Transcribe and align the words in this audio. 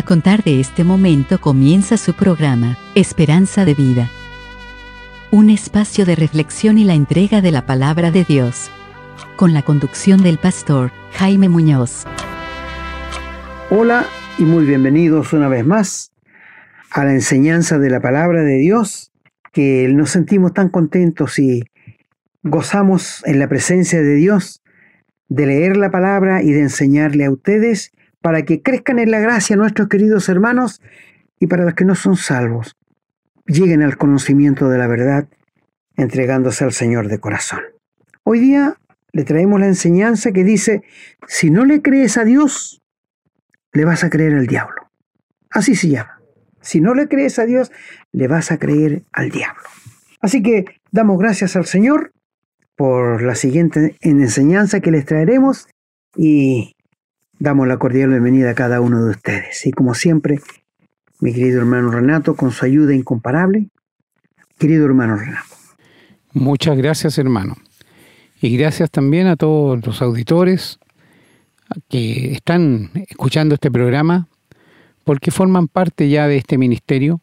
A 0.00 0.02
contar 0.02 0.42
de 0.42 0.60
este 0.60 0.82
momento 0.82 1.38
comienza 1.42 1.98
su 1.98 2.14
programa, 2.14 2.78
Esperanza 2.94 3.66
de 3.66 3.74
Vida. 3.74 4.08
Un 5.30 5.50
espacio 5.50 6.06
de 6.06 6.16
reflexión 6.16 6.78
y 6.78 6.84
la 6.84 6.94
entrega 6.94 7.42
de 7.42 7.50
la 7.50 7.66
palabra 7.66 8.10
de 8.10 8.24
Dios. 8.24 8.70
Con 9.36 9.52
la 9.52 9.60
conducción 9.60 10.22
del 10.22 10.38
pastor 10.38 10.90
Jaime 11.12 11.50
Muñoz. 11.50 12.06
Hola 13.68 14.06
y 14.38 14.44
muy 14.44 14.64
bienvenidos 14.64 15.34
una 15.34 15.48
vez 15.48 15.66
más 15.66 16.12
a 16.90 17.04
la 17.04 17.12
enseñanza 17.12 17.78
de 17.78 17.90
la 17.90 18.00
palabra 18.00 18.40
de 18.40 18.56
Dios, 18.56 19.12
que 19.52 19.86
nos 19.92 20.08
sentimos 20.08 20.54
tan 20.54 20.70
contentos 20.70 21.38
y 21.38 21.62
gozamos 22.42 23.22
en 23.26 23.38
la 23.38 23.48
presencia 23.48 24.00
de 24.00 24.14
Dios 24.14 24.62
de 25.28 25.44
leer 25.44 25.76
la 25.76 25.90
palabra 25.90 26.42
y 26.42 26.52
de 26.52 26.60
enseñarle 26.62 27.26
a 27.26 27.30
ustedes 27.30 27.92
para 28.20 28.44
que 28.44 28.62
crezcan 28.62 28.98
en 28.98 29.10
la 29.10 29.20
gracia 29.20 29.56
nuestros 29.56 29.88
queridos 29.88 30.28
hermanos 30.28 30.80
y 31.38 31.46
para 31.46 31.64
los 31.64 31.74
que 31.74 31.84
no 31.84 31.94
son 31.94 32.16
salvos, 32.16 32.76
lleguen 33.46 33.82
al 33.82 33.96
conocimiento 33.96 34.68
de 34.68 34.78
la 34.78 34.86
verdad 34.86 35.28
entregándose 35.96 36.64
al 36.64 36.72
Señor 36.72 37.08
de 37.08 37.18
corazón. 37.18 37.60
Hoy 38.24 38.40
día 38.40 38.76
le 39.12 39.24
traemos 39.24 39.60
la 39.60 39.66
enseñanza 39.66 40.32
que 40.32 40.44
dice, 40.44 40.82
si 41.26 41.50
no 41.50 41.64
le 41.64 41.82
crees 41.82 42.16
a 42.16 42.24
Dios, 42.24 42.80
le 43.72 43.84
vas 43.84 44.04
a 44.04 44.10
creer 44.10 44.34
al 44.34 44.46
diablo. 44.46 44.90
Así 45.50 45.74
se 45.74 45.88
llama. 45.88 46.20
Si 46.60 46.80
no 46.80 46.94
le 46.94 47.08
crees 47.08 47.38
a 47.38 47.46
Dios, 47.46 47.72
le 48.12 48.28
vas 48.28 48.52
a 48.52 48.58
creer 48.58 49.02
al 49.12 49.30
diablo. 49.30 49.62
Así 50.20 50.42
que 50.42 50.80
damos 50.90 51.18
gracias 51.18 51.56
al 51.56 51.66
Señor 51.66 52.12
por 52.76 53.22
la 53.22 53.34
siguiente 53.34 53.96
enseñanza 54.00 54.80
que 54.80 54.90
les 54.90 55.04
traeremos 55.04 55.68
y 56.16 56.76
damos 57.40 57.66
la 57.66 57.78
cordial 57.78 58.10
bienvenida 58.10 58.50
a 58.50 58.54
cada 58.54 58.82
uno 58.82 59.02
de 59.02 59.12
ustedes. 59.12 59.66
Y 59.66 59.72
como 59.72 59.94
siempre, 59.94 60.40
mi 61.20 61.32
querido 61.32 61.60
hermano 61.60 61.90
Renato, 61.90 62.36
con 62.36 62.52
su 62.52 62.66
ayuda 62.66 62.94
incomparable. 62.94 63.68
Querido 64.58 64.84
hermano 64.84 65.16
Renato. 65.16 65.56
Muchas 66.34 66.76
gracias, 66.76 67.18
hermano. 67.18 67.56
Y 68.42 68.56
gracias 68.56 68.90
también 68.90 69.26
a 69.26 69.36
todos 69.36 69.84
los 69.84 70.02
auditores 70.02 70.78
que 71.88 72.32
están 72.32 72.90
escuchando 73.08 73.54
este 73.54 73.70
programa, 73.70 74.28
porque 75.04 75.30
forman 75.30 75.66
parte 75.66 76.10
ya 76.10 76.28
de 76.28 76.36
este 76.36 76.58
ministerio, 76.58 77.22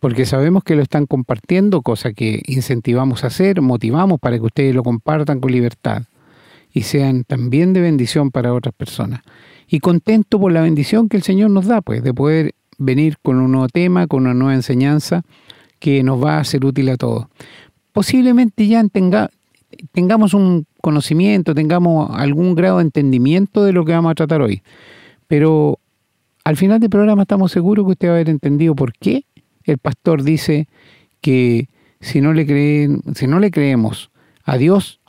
porque 0.00 0.24
sabemos 0.24 0.64
que 0.64 0.76
lo 0.76 0.82
están 0.82 1.04
compartiendo, 1.06 1.82
cosa 1.82 2.12
que 2.12 2.42
incentivamos 2.46 3.22
a 3.22 3.26
hacer, 3.26 3.60
motivamos 3.60 4.18
para 4.18 4.38
que 4.38 4.46
ustedes 4.46 4.74
lo 4.74 4.82
compartan 4.82 5.40
con 5.40 5.52
libertad 5.52 6.04
y 6.72 6.82
sean 6.82 7.24
también 7.24 7.72
de 7.72 7.80
bendición 7.80 8.30
para 8.30 8.54
otras 8.54 8.74
personas 8.74 9.20
y 9.68 9.80
contento 9.80 10.40
por 10.40 10.52
la 10.52 10.62
bendición 10.62 11.08
que 11.08 11.16
el 11.16 11.22
Señor 11.22 11.50
nos 11.50 11.66
da, 11.66 11.82
pues, 11.82 12.02
de 12.02 12.14
poder 12.14 12.54
venir 12.78 13.18
con 13.22 13.38
un 13.38 13.52
nuevo 13.52 13.68
tema, 13.68 14.06
con 14.06 14.22
una 14.22 14.34
nueva 14.34 14.54
enseñanza 14.54 15.22
que 15.78 16.02
nos 16.02 16.22
va 16.22 16.38
a 16.38 16.44
ser 16.44 16.64
útil 16.64 16.88
a 16.88 16.96
todos. 16.96 17.26
Posiblemente 17.92 18.66
ya 18.66 18.82
tengamos 19.92 20.34
un 20.34 20.66
conocimiento, 20.80 21.54
tengamos 21.54 22.10
algún 22.12 22.54
grado 22.54 22.78
de 22.78 22.84
entendimiento 22.84 23.64
de 23.64 23.72
lo 23.72 23.84
que 23.84 23.92
vamos 23.92 24.12
a 24.12 24.14
tratar 24.14 24.40
hoy, 24.40 24.62
pero 25.26 25.78
al 26.44 26.56
final 26.56 26.80
del 26.80 26.90
programa 26.90 27.22
estamos 27.22 27.52
seguros 27.52 27.84
que 27.84 27.92
usted 27.92 28.08
va 28.08 28.12
a 28.12 28.14
haber 28.16 28.30
entendido 28.30 28.74
por 28.74 28.92
qué 28.94 29.26
el 29.64 29.78
pastor 29.78 30.22
dice 30.22 30.68
que 31.20 31.68
si 32.00 32.20
no 32.20 32.32
le, 32.32 32.46
creen, 32.46 33.02
si 33.14 33.26
no 33.26 33.38
le 33.40 33.50
creemos 33.50 34.10
a 34.44 34.56
Dios, 34.56 35.00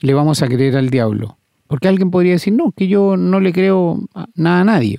le 0.00 0.14
vamos 0.14 0.42
a 0.42 0.48
creer 0.48 0.76
al 0.76 0.88
diablo. 0.88 1.39
Porque 1.70 1.86
alguien 1.86 2.10
podría 2.10 2.32
decir, 2.32 2.52
no, 2.52 2.72
que 2.72 2.88
yo 2.88 3.16
no 3.16 3.38
le 3.38 3.52
creo 3.52 4.00
nada 4.34 4.62
a 4.62 4.64
nadie. 4.64 4.98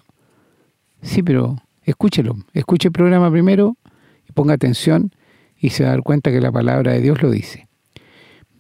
Sí, 1.02 1.22
pero 1.22 1.58
escúchelo, 1.83 2.38
escuche 2.53 2.88
el 2.88 2.94
programa 2.94 3.30
primero 3.30 3.75
y 4.25 4.31
ponga 4.31 4.53
atención 4.53 5.12
y 5.59 5.72
se 5.72 5.84
va 5.84 5.97
cuenta 5.97 6.31
que 6.31 6.40
la 6.40 6.50
palabra 6.50 6.94
de 6.94 7.01
Dios 7.01 7.22
lo 7.22 7.29
dice. 7.29 7.68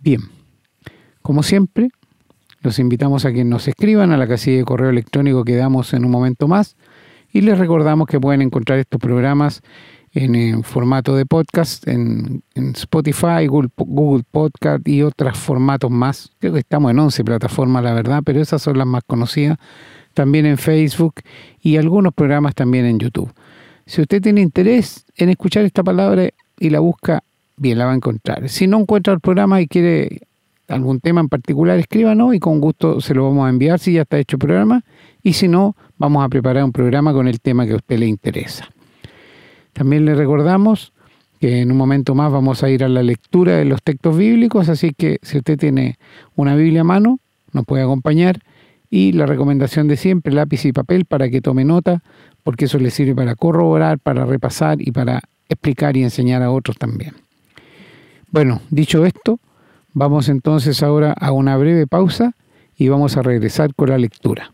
Bien, 0.01 0.19
como 1.21 1.41
siempre, 1.41 1.87
los 2.59 2.79
invitamos 2.79 3.23
a 3.23 3.31
que 3.31 3.45
nos 3.45 3.69
escriban 3.69 4.11
a 4.11 4.17
la 4.17 4.27
casilla 4.27 4.57
de 4.57 4.65
correo 4.65 4.89
electrónico 4.89 5.45
que 5.45 5.55
damos 5.55 5.93
en 5.93 6.03
un 6.03 6.11
momento 6.11 6.49
más 6.49 6.75
y 7.31 7.39
les 7.39 7.57
recordamos 7.57 8.07
que 8.07 8.19
pueden 8.19 8.41
encontrar 8.41 8.77
estos 8.79 8.99
programas 8.99 9.61
en, 10.13 10.63
formato 10.63 11.15
de 11.15 11.25
podcast, 11.25 11.87
en, 11.87 12.43
Spotify, 12.55 13.47
Google, 13.47 13.69
Google, 13.77 14.23
Podcast 14.29 14.87
y 14.87 15.03
otros 15.03 15.37
formatos 15.37 15.89
más. 15.89 16.31
Creo 16.39 16.53
que 16.53 16.59
estamos 16.59 16.91
en 16.91 16.99
11 16.99 17.23
plataformas, 17.23 17.83
la 17.83 17.93
verdad, 17.93 18.21
pero 18.25 18.41
esas 18.41 18.61
son 18.61 18.77
las 18.77 18.87
más 18.87 19.03
conocidas. 19.05 19.57
También 20.13 20.45
en 20.45 20.57
Facebook 20.57 21.15
y 21.61 21.77
algunos 21.77 22.13
programas 22.13 22.53
también 22.53 22.85
en 22.85 22.99
YouTube. 22.99 23.31
Si 23.85 24.01
usted 24.01 24.21
tiene 24.21 24.41
interés 24.41 25.05
en 25.15 25.29
escuchar 25.29 25.63
esta 25.63 25.83
palabra 25.83 26.29
y 26.59 26.69
la 26.69 26.79
busca, 26.79 27.23
bien, 27.57 27.77
la 27.77 27.85
va 27.85 27.93
a 27.93 27.95
encontrar. 27.95 28.49
Si 28.49 28.67
no 28.67 28.79
encuentra 28.79 29.13
el 29.13 29.21
programa 29.21 29.61
y 29.61 29.67
quiere 29.67 30.21
algún 30.67 30.99
tema 30.99 31.21
en 31.21 31.29
particular, 31.29 31.79
escríbanos 31.79 32.35
y 32.35 32.39
con 32.39 32.59
gusto 32.59 33.01
se 33.01 33.13
lo 33.13 33.23
vamos 33.23 33.45
a 33.45 33.49
enviar 33.49 33.79
si 33.79 33.93
ya 33.93 34.01
está 34.01 34.19
hecho 34.19 34.35
el 34.35 34.39
programa. 34.39 34.83
Y 35.23 35.33
si 35.33 35.47
no, 35.47 35.75
vamos 35.97 36.23
a 36.25 36.29
preparar 36.29 36.63
un 36.63 36.71
programa 36.71 37.13
con 37.13 37.27
el 37.27 37.39
tema 37.39 37.65
que 37.65 37.73
a 37.73 37.77
usted 37.77 37.99
le 37.99 38.07
interesa. 38.07 38.69
También 39.73 40.05
le 40.05 40.15
recordamos 40.15 40.93
que 41.39 41.61
en 41.61 41.71
un 41.71 41.77
momento 41.77 42.13
más 42.13 42.31
vamos 42.31 42.63
a 42.63 42.69
ir 42.69 42.83
a 42.83 42.89
la 42.89 43.01
lectura 43.01 43.57
de 43.57 43.65
los 43.65 43.81
textos 43.81 44.15
bíblicos, 44.15 44.69
así 44.69 44.93
que 44.93 45.17
si 45.23 45.39
usted 45.39 45.57
tiene 45.57 45.97
una 46.35 46.55
Biblia 46.55 46.81
a 46.81 46.83
mano, 46.83 47.19
nos 47.51 47.65
puede 47.65 47.83
acompañar. 47.83 48.39
Y 48.89 49.13
la 49.13 49.25
recomendación 49.25 49.87
de 49.87 49.97
siempre, 49.97 50.33
lápiz 50.33 50.65
y 50.65 50.73
papel 50.73 51.05
para 51.05 51.29
que 51.29 51.41
tome 51.41 51.65
nota, 51.65 52.03
porque 52.43 52.65
eso 52.65 52.77
le 52.77 52.91
sirve 52.91 53.15
para 53.15 53.35
corroborar, 53.35 53.99
para 53.99 54.25
repasar 54.25 54.81
y 54.81 54.91
para 54.91 55.21
explicar 55.49 55.97
y 55.97 56.03
enseñar 56.03 56.43
a 56.43 56.51
otros 56.51 56.77
también. 56.77 57.13
Bueno, 58.29 58.61
dicho 58.69 59.05
esto, 59.05 59.39
vamos 59.93 60.29
entonces 60.29 60.83
ahora 60.83 61.13
a 61.13 61.31
una 61.31 61.57
breve 61.57 61.87
pausa 61.87 62.33
y 62.77 62.87
vamos 62.87 63.17
a 63.17 63.21
regresar 63.21 63.73
con 63.75 63.89
la 63.89 63.97
lectura. 63.97 64.51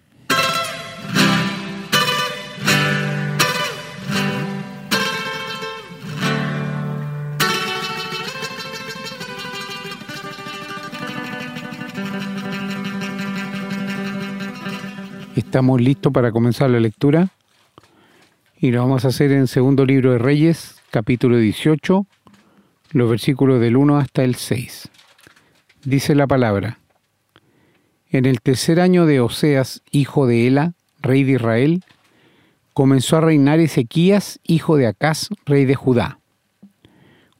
Estamos 15.37 15.79
listos 15.79 16.11
para 16.11 16.31
comenzar 16.31 16.71
la 16.71 16.79
lectura 16.79 17.29
y 18.59 18.71
lo 18.71 18.81
vamos 18.81 19.05
a 19.05 19.09
hacer 19.09 19.31
en 19.31 19.45
segundo 19.45 19.85
libro 19.85 20.13
de 20.13 20.17
Reyes, 20.17 20.81
capítulo 20.89 21.37
18, 21.37 22.07
los 22.93 23.09
versículos 23.11 23.61
del 23.61 23.77
1 23.77 23.97
hasta 23.99 24.23
el 24.23 24.33
6. 24.33 24.89
Dice 25.83 26.15
la 26.15 26.25
palabra, 26.25 26.79
en 28.09 28.25
el 28.25 28.41
tercer 28.41 28.79
año 28.79 29.05
de 29.05 29.19
Oseas, 29.19 29.83
hijo 29.91 30.25
de 30.25 30.47
Ela, 30.47 30.73
rey 31.03 31.23
de 31.23 31.33
Israel, 31.33 31.83
comenzó 32.73 33.17
a 33.17 33.21
reinar 33.21 33.59
Ezequías, 33.59 34.39
hijo 34.43 34.75
de 34.75 34.87
Acaz, 34.87 35.29
rey 35.45 35.65
de 35.65 35.75
Judá. 35.75 36.17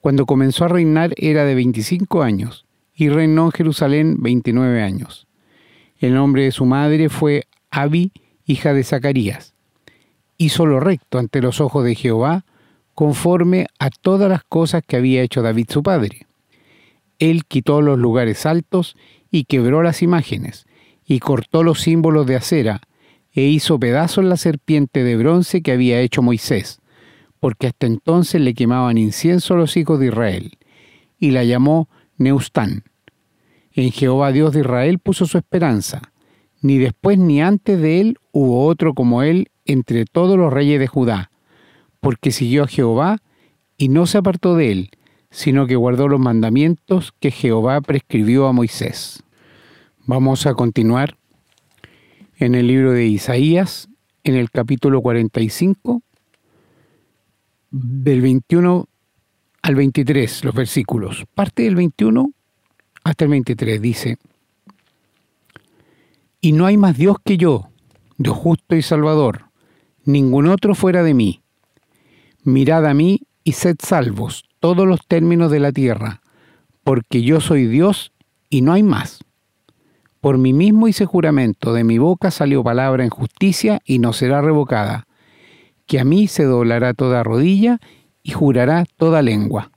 Cuando 0.01 0.27
comenzó 0.27 0.65
a 0.65 0.67
reinar 0.67 1.15
era 1.17 1.45
de 1.45 1.55
25 1.55 2.21
años 2.21 2.67
y 2.93 3.09
reinó 3.09 3.45
en 3.45 3.51
Jerusalén 3.53 4.17
29 4.19 4.83
años. 4.83 5.25
El 5.97 6.13
nombre 6.13 6.43
de 6.43 6.51
su 6.51 6.65
madre 6.65 7.09
fue 7.09 7.47
Abi, 7.69 8.11
hija 8.45 8.73
de 8.73 8.83
Zacarías. 8.83 9.53
Hizo 10.37 10.65
lo 10.65 10.79
recto 10.79 11.19
ante 11.19 11.41
los 11.41 11.61
ojos 11.61 11.83
de 11.83 11.95
Jehová, 11.95 12.45
conforme 12.93 13.67
a 13.79 13.89
todas 13.89 14.29
las 14.29 14.43
cosas 14.43 14.83
que 14.85 14.95
había 14.95 15.21
hecho 15.21 15.41
David 15.41 15.67
su 15.69 15.83
padre. 15.83 16.25
Él 17.19 17.45
quitó 17.45 17.81
los 17.81 17.99
lugares 17.99 18.45
altos 18.45 18.95
y 19.31 19.43
quebró 19.43 19.83
las 19.83 20.01
imágenes, 20.01 20.65
y 21.05 21.19
cortó 21.19 21.63
los 21.63 21.81
símbolos 21.81 22.25
de 22.25 22.35
acera, 22.35 22.81
e 23.33 23.43
hizo 23.43 23.79
pedazos 23.79 24.25
la 24.25 24.37
serpiente 24.37 25.03
de 25.03 25.15
bronce 25.15 25.61
que 25.61 25.71
había 25.71 26.01
hecho 26.01 26.21
Moisés, 26.21 26.79
porque 27.39 27.67
hasta 27.67 27.85
entonces 27.85 28.41
le 28.41 28.53
quemaban 28.53 28.97
incienso 28.97 29.53
a 29.53 29.57
los 29.57 29.77
hijos 29.77 29.99
de 29.99 30.07
Israel, 30.07 30.57
y 31.19 31.31
la 31.31 31.43
llamó 31.43 31.89
Neustán. 32.17 32.83
En 33.73 33.91
Jehová 33.91 34.31
Dios 34.31 34.53
de 34.53 34.61
Israel 34.61 34.97
puso 34.99 35.25
su 35.27 35.37
esperanza, 35.37 36.01
ni 36.61 36.77
después 36.77 37.17
ni 37.17 37.41
antes 37.41 37.79
de 37.79 37.99
él 37.99 38.17
hubo 38.31 38.65
otro 38.65 38.93
como 38.93 39.23
él 39.23 39.49
entre 39.65 40.05
todos 40.05 40.37
los 40.37 40.51
reyes 40.51 40.79
de 40.79 40.87
Judá, 40.87 41.31
porque 41.99 42.31
siguió 42.31 42.63
a 42.63 42.67
Jehová 42.67 43.17
y 43.77 43.89
no 43.89 44.05
se 44.05 44.17
apartó 44.17 44.55
de 44.55 44.71
él, 44.71 44.89
sino 45.29 45.67
que 45.67 45.75
guardó 45.75 46.07
los 46.07 46.19
mandamientos 46.19 47.13
que 47.19 47.31
Jehová 47.31 47.81
prescribió 47.81 48.47
a 48.47 48.53
Moisés. 48.53 49.23
Vamos 50.05 50.45
a 50.45 50.53
continuar 50.53 51.17
en 52.37 52.55
el 52.55 52.67
libro 52.67 52.91
de 52.91 53.05
Isaías, 53.05 53.89
en 54.23 54.35
el 54.35 54.49
capítulo 54.51 55.01
45, 55.01 56.01
del 57.71 58.21
21 58.21 58.87
al 59.61 59.75
23, 59.75 60.45
los 60.45 60.55
versículos. 60.55 61.25
Parte 61.33 61.63
del 61.63 61.75
21 61.75 62.31
hasta 63.03 63.25
el 63.25 63.31
23 63.31 63.81
dice, 63.81 64.17
y 66.41 66.51
no 66.51 66.65
hay 66.65 66.77
más 66.77 66.97
Dios 66.97 67.17
que 67.23 67.37
yo, 67.37 67.69
Dios 68.17 68.35
justo 68.35 68.75
y 68.75 68.81
salvador, 68.81 69.45
ningún 70.05 70.47
otro 70.47 70.75
fuera 70.75 71.03
de 71.03 71.13
mí. 71.13 71.41
Mirad 72.43 72.85
a 72.85 72.93
mí 72.93 73.21
y 73.43 73.53
sed 73.53 73.77
salvos 73.79 74.45
todos 74.59 74.87
los 74.87 75.05
términos 75.07 75.51
de 75.51 75.59
la 75.59 75.71
tierra, 75.71 76.21
porque 76.83 77.21
yo 77.21 77.41
soy 77.41 77.67
Dios 77.67 78.11
y 78.49 78.61
no 78.61 78.73
hay 78.73 78.83
más. 78.83 79.19
Por 80.21 80.37
mí 80.37 80.53
mismo 80.53 80.87
hice 80.87 81.05
juramento, 81.05 81.73
de 81.73 81.83
mi 81.83 81.97
boca 81.97 82.31
salió 82.31 82.63
palabra 82.63 83.03
en 83.03 83.09
justicia 83.09 83.79
y 83.85 83.99
no 83.99 84.13
será 84.13 84.41
revocada, 84.41 85.07
que 85.85 85.99
a 85.99 86.03
mí 86.03 86.27
se 86.27 86.43
doblará 86.43 86.93
toda 86.93 87.23
rodilla 87.23 87.79
y 88.23 88.31
jurará 88.31 88.85
toda 88.97 89.21
lengua. 89.21 89.71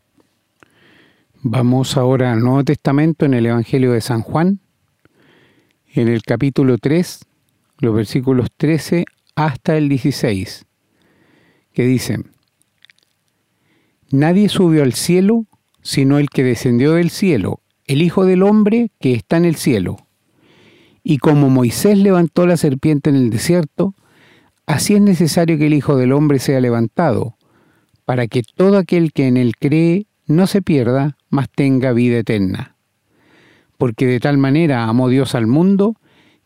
Vamos 1.43 1.97
ahora 1.97 2.33
al 2.33 2.41
Nuevo 2.41 2.65
Testamento 2.65 3.25
en 3.27 3.35
el 3.35 3.47
Evangelio 3.47 3.93
de 3.93 4.01
San 4.01 4.23
Juan, 4.23 4.61
en 5.93 6.09
el 6.09 6.23
capítulo 6.23 6.79
3, 6.79 7.27
los 7.79 7.95
versículos 7.95 8.49
13 8.57 9.05
hasta 9.35 9.77
el 9.77 9.89
16, 9.89 10.67
que 11.73 11.83
dicen, 11.85 12.31
Nadie 14.11 14.49
subió 14.49 14.83
al 14.83 14.95
cielo 14.95 15.47
sino 15.83 16.19
el 16.19 16.29
que 16.29 16.45
descendió 16.45 16.93
del 16.93 17.11
cielo, 17.11 17.61
el 17.87 18.03
Hijo 18.03 18.25
del 18.25 18.43
Hombre 18.43 18.91
que 19.01 19.15
está 19.15 19.37
en 19.37 19.45
el 19.45 19.57
cielo. 19.57 19.97
Y 21.03 21.19
como 21.19 21.49
Moisés 21.49 21.99
levantó 21.99 22.47
la 22.47 22.57
serpiente 22.57 23.11
en 23.11 23.17
el 23.17 23.31
desierto, 23.31 23.95
así 24.67 24.95
es 24.95 25.01
necesario 25.01 25.59
que 25.59 25.67
el 25.67 25.75
Hijo 25.75 25.97
del 25.97 26.13
Hombre 26.13 26.39
sea 26.39 26.61
levantado, 26.61 27.37
para 28.05 28.27
que 28.27 28.43
todo 28.43 28.77
aquel 28.77 29.13
que 29.13 29.27
en 29.27 29.37
él 29.37 29.55
cree 29.59 30.07
no 30.27 30.47
se 30.47 30.63
pierda, 30.63 31.17
mas 31.31 31.49
tenga 31.51 31.93
vida 31.93 32.19
eterna. 32.19 32.77
Porque 33.81 34.05
de 34.05 34.21
tal 34.21 34.37
manera 34.37 34.85
amó 34.85 35.09
Dios 35.09 35.35
al 35.35 35.47
mundo, 35.47 35.97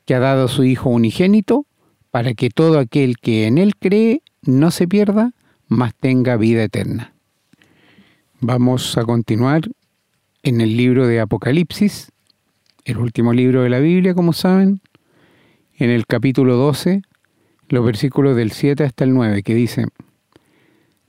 que 0.04 0.14
ha 0.14 0.20
dado 0.20 0.44
a 0.44 0.48
su 0.48 0.62
Hijo 0.62 0.88
unigénito, 0.88 1.66
para 2.12 2.34
que 2.34 2.48
todo 2.48 2.78
aquel 2.78 3.16
que 3.18 3.48
en 3.48 3.58
él 3.58 3.74
cree 3.74 4.22
no 4.42 4.70
se 4.70 4.86
pierda, 4.86 5.32
mas 5.66 5.96
tenga 5.96 6.36
vida 6.36 6.62
eterna. 6.62 7.12
Vamos 8.38 8.96
a 8.96 9.02
continuar 9.02 9.68
en 10.44 10.60
el 10.60 10.76
libro 10.76 11.08
de 11.08 11.18
Apocalipsis, 11.18 12.12
el 12.84 12.98
último 12.98 13.32
libro 13.32 13.62
de 13.64 13.68
la 13.68 13.80
Biblia, 13.80 14.14
como 14.14 14.32
saben, 14.32 14.80
en 15.76 15.90
el 15.90 16.06
capítulo 16.06 16.54
12, 16.54 17.02
los 17.68 17.84
versículos 17.84 18.36
del 18.36 18.52
7 18.52 18.84
hasta 18.84 19.02
el 19.02 19.12
9, 19.12 19.42
que 19.42 19.56
dice, 19.56 19.86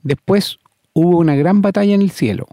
Después 0.02 0.58
hubo 0.92 1.18
una 1.18 1.36
gran 1.36 1.62
batalla 1.62 1.94
en 1.94 2.02
el 2.02 2.10
cielo. 2.10 2.48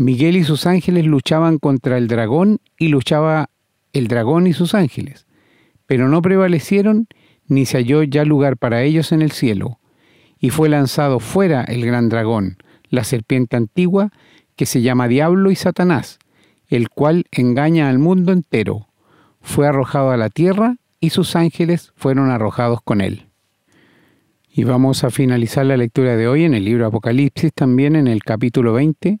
Miguel 0.00 0.38
y 0.38 0.44
sus 0.44 0.64
ángeles 0.64 1.04
luchaban 1.04 1.58
contra 1.58 1.98
el 1.98 2.08
dragón 2.08 2.62
y 2.78 2.88
luchaba 2.88 3.50
el 3.92 4.08
dragón 4.08 4.46
y 4.46 4.54
sus 4.54 4.74
ángeles, 4.74 5.26
pero 5.84 6.08
no 6.08 6.22
prevalecieron 6.22 7.06
ni 7.48 7.66
se 7.66 7.76
halló 7.76 8.02
ya 8.02 8.24
lugar 8.24 8.56
para 8.56 8.82
ellos 8.82 9.12
en 9.12 9.20
el 9.20 9.30
cielo, 9.30 9.78
y 10.38 10.48
fue 10.48 10.70
lanzado 10.70 11.20
fuera 11.20 11.64
el 11.64 11.84
gran 11.84 12.08
dragón, 12.08 12.56
la 12.88 13.04
serpiente 13.04 13.58
antigua, 13.58 14.10
que 14.56 14.64
se 14.64 14.80
llama 14.80 15.06
Diablo 15.06 15.50
y 15.50 15.54
Satanás, 15.54 16.18
el 16.68 16.88
cual 16.88 17.26
engaña 17.30 17.90
al 17.90 17.98
mundo 17.98 18.32
entero. 18.32 18.88
Fue 19.42 19.66
arrojado 19.66 20.12
a 20.12 20.16
la 20.16 20.30
tierra 20.30 20.76
y 20.98 21.10
sus 21.10 21.36
ángeles 21.36 21.92
fueron 21.94 22.30
arrojados 22.30 22.80
con 22.82 23.02
él. 23.02 23.26
Y 24.48 24.64
vamos 24.64 25.04
a 25.04 25.10
finalizar 25.10 25.66
la 25.66 25.76
lectura 25.76 26.16
de 26.16 26.26
hoy 26.26 26.44
en 26.44 26.54
el 26.54 26.64
libro 26.64 26.86
Apocalipsis, 26.86 27.52
también 27.52 27.96
en 27.96 28.06
el 28.06 28.22
capítulo 28.22 28.72
20, 28.72 29.20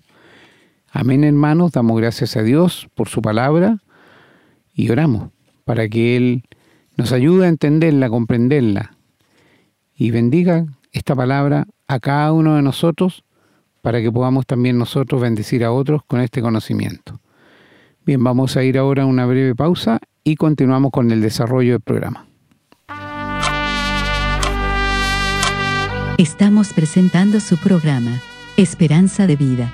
Amén 0.91 1.23
hermanos, 1.23 1.71
damos 1.71 1.97
gracias 1.97 2.35
a 2.35 2.43
Dios 2.43 2.89
por 2.95 3.07
su 3.07 3.21
palabra 3.21 3.77
y 4.73 4.89
oramos 4.89 5.29
para 5.63 5.87
que 5.87 6.17
Él 6.17 6.43
nos 6.97 7.13
ayude 7.13 7.45
a 7.45 7.49
entenderla, 7.49 8.09
comprenderla 8.09 8.97
y 9.95 10.11
bendiga 10.11 10.65
esta 10.91 11.15
palabra 11.15 11.65
a 11.87 11.99
cada 11.99 12.33
uno 12.33 12.55
de 12.55 12.61
nosotros 12.61 13.23
para 13.81 14.01
que 14.01 14.11
podamos 14.11 14.45
también 14.45 14.77
nosotros 14.77 15.21
bendecir 15.21 15.63
a 15.63 15.71
otros 15.71 16.01
con 16.05 16.19
este 16.19 16.41
conocimiento. 16.41 17.19
Bien, 18.05 18.21
vamos 18.21 18.57
a 18.57 18.63
ir 18.63 18.77
ahora 18.77 19.03
a 19.03 19.05
una 19.05 19.25
breve 19.25 19.55
pausa 19.55 19.99
y 20.23 20.35
continuamos 20.35 20.91
con 20.91 21.09
el 21.11 21.21
desarrollo 21.21 21.73
del 21.73 21.81
programa. 21.81 22.25
Estamos 26.17 26.73
presentando 26.73 27.39
su 27.39 27.57
programa, 27.57 28.21
Esperanza 28.57 29.25
de 29.25 29.35
Vida. 29.37 29.73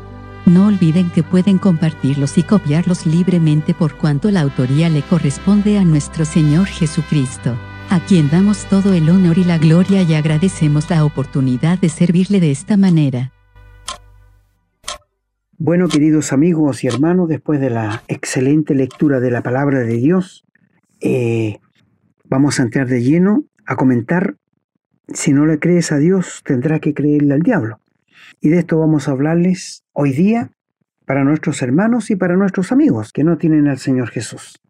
No 0.45 0.67
olviden 0.67 1.09
que 1.11 1.23
pueden 1.23 1.57
compartirlos 1.57 2.37
y 2.37 2.43
copiarlos 2.43 3.05
libremente 3.05 3.73
por 3.73 3.95
cuanto 3.97 4.31
la 4.31 4.41
autoría 4.41 4.89
le 4.89 5.01
corresponde 5.01 5.77
a 5.77 5.85
nuestro 5.85 6.25
Señor 6.25 6.67
Jesucristo 6.67 7.55
a 7.91 7.99
quien 7.99 8.29
damos 8.29 8.69
todo 8.69 8.93
el 8.93 9.09
honor 9.09 9.37
y 9.37 9.43
la 9.43 9.57
gloria 9.57 10.01
y 10.03 10.13
agradecemos 10.13 10.89
la 10.89 11.03
oportunidad 11.03 11.77
de 11.77 11.89
servirle 11.89 12.39
de 12.39 12.49
esta 12.49 12.77
manera. 12.77 13.33
Bueno, 15.57 15.89
queridos 15.89 16.31
amigos 16.31 16.85
y 16.85 16.87
hermanos, 16.87 17.27
después 17.27 17.59
de 17.59 17.69
la 17.69 18.01
excelente 18.07 18.75
lectura 18.75 19.19
de 19.19 19.29
la 19.29 19.43
palabra 19.43 19.79
de 19.79 19.97
Dios, 19.97 20.45
eh, 21.01 21.59
vamos 22.29 22.61
a 22.61 22.63
entrar 22.63 22.87
de 22.87 23.03
lleno 23.03 23.43
a 23.65 23.75
comentar, 23.75 24.37
si 25.09 25.33
no 25.33 25.45
le 25.45 25.59
crees 25.59 25.91
a 25.91 25.97
Dios, 25.97 26.43
tendrá 26.45 26.79
que 26.79 26.93
creerle 26.93 27.33
al 27.33 27.41
diablo. 27.41 27.81
Y 28.39 28.49
de 28.49 28.59
esto 28.59 28.79
vamos 28.79 29.07
a 29.07 29.11
hablarles 29.11 29.83
hoy 29.93 30.13
día 30.13 30.51
para 31.05 31.23
nuestros 31.23 31.61
hermanos 31.61 32.09
y 32.09 32.15
para 32.15 32.35
nuestros 32.35 32.71
amigos 32.71 33.11
que 33.11 33.23
no 33.23 33.37
tienen 33.37 33.67
al 33.67 33.77
Señor 33.77 34.09
Jesús. 34.09 34.61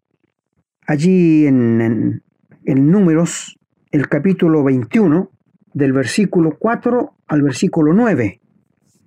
Allí 0.86 1.46
en, 1.46 2.22
en 2.64 2.90
Números, 2.90 3.58
el 3.90 4.08
capítulo 4.08 4.64
21, 4.64 5.30
del 5.74 5.92
versículo 5.92 6.56
4 6.58 7.14
al 7.26 7.42
versículo 7.42 7.92
9. 7.92 8.40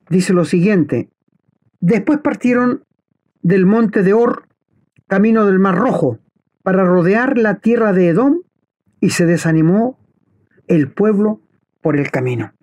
Dice 0.09 0.33
lo 0.33 0.45
siguiente, 0.45 1.09
después 1.79 2.19
partieron 2.19 2.85
del 3.41 3.65
monte 3.65 4.03
de 4.03 4.13
Or, 4.13 4.47
camino 5.07 5.45
del 5.45 5.59
Mar 5.59 5.75
Rojo, 5.75 6.19
para 6.63 6.83
rodear 6.83 7.37
la 7.37 7.59
tierra 7.59 7.93
de 7.93 8.09
Edom, 8.09 8.41
y 8.99 9.11
se 9.11 9.25
desanimó 9.25 9.99
el 10.67 10.91
pueblo 10.91 11.41
por 11.81 11.95
el 11.95 12.09
camino. 12.09 12.54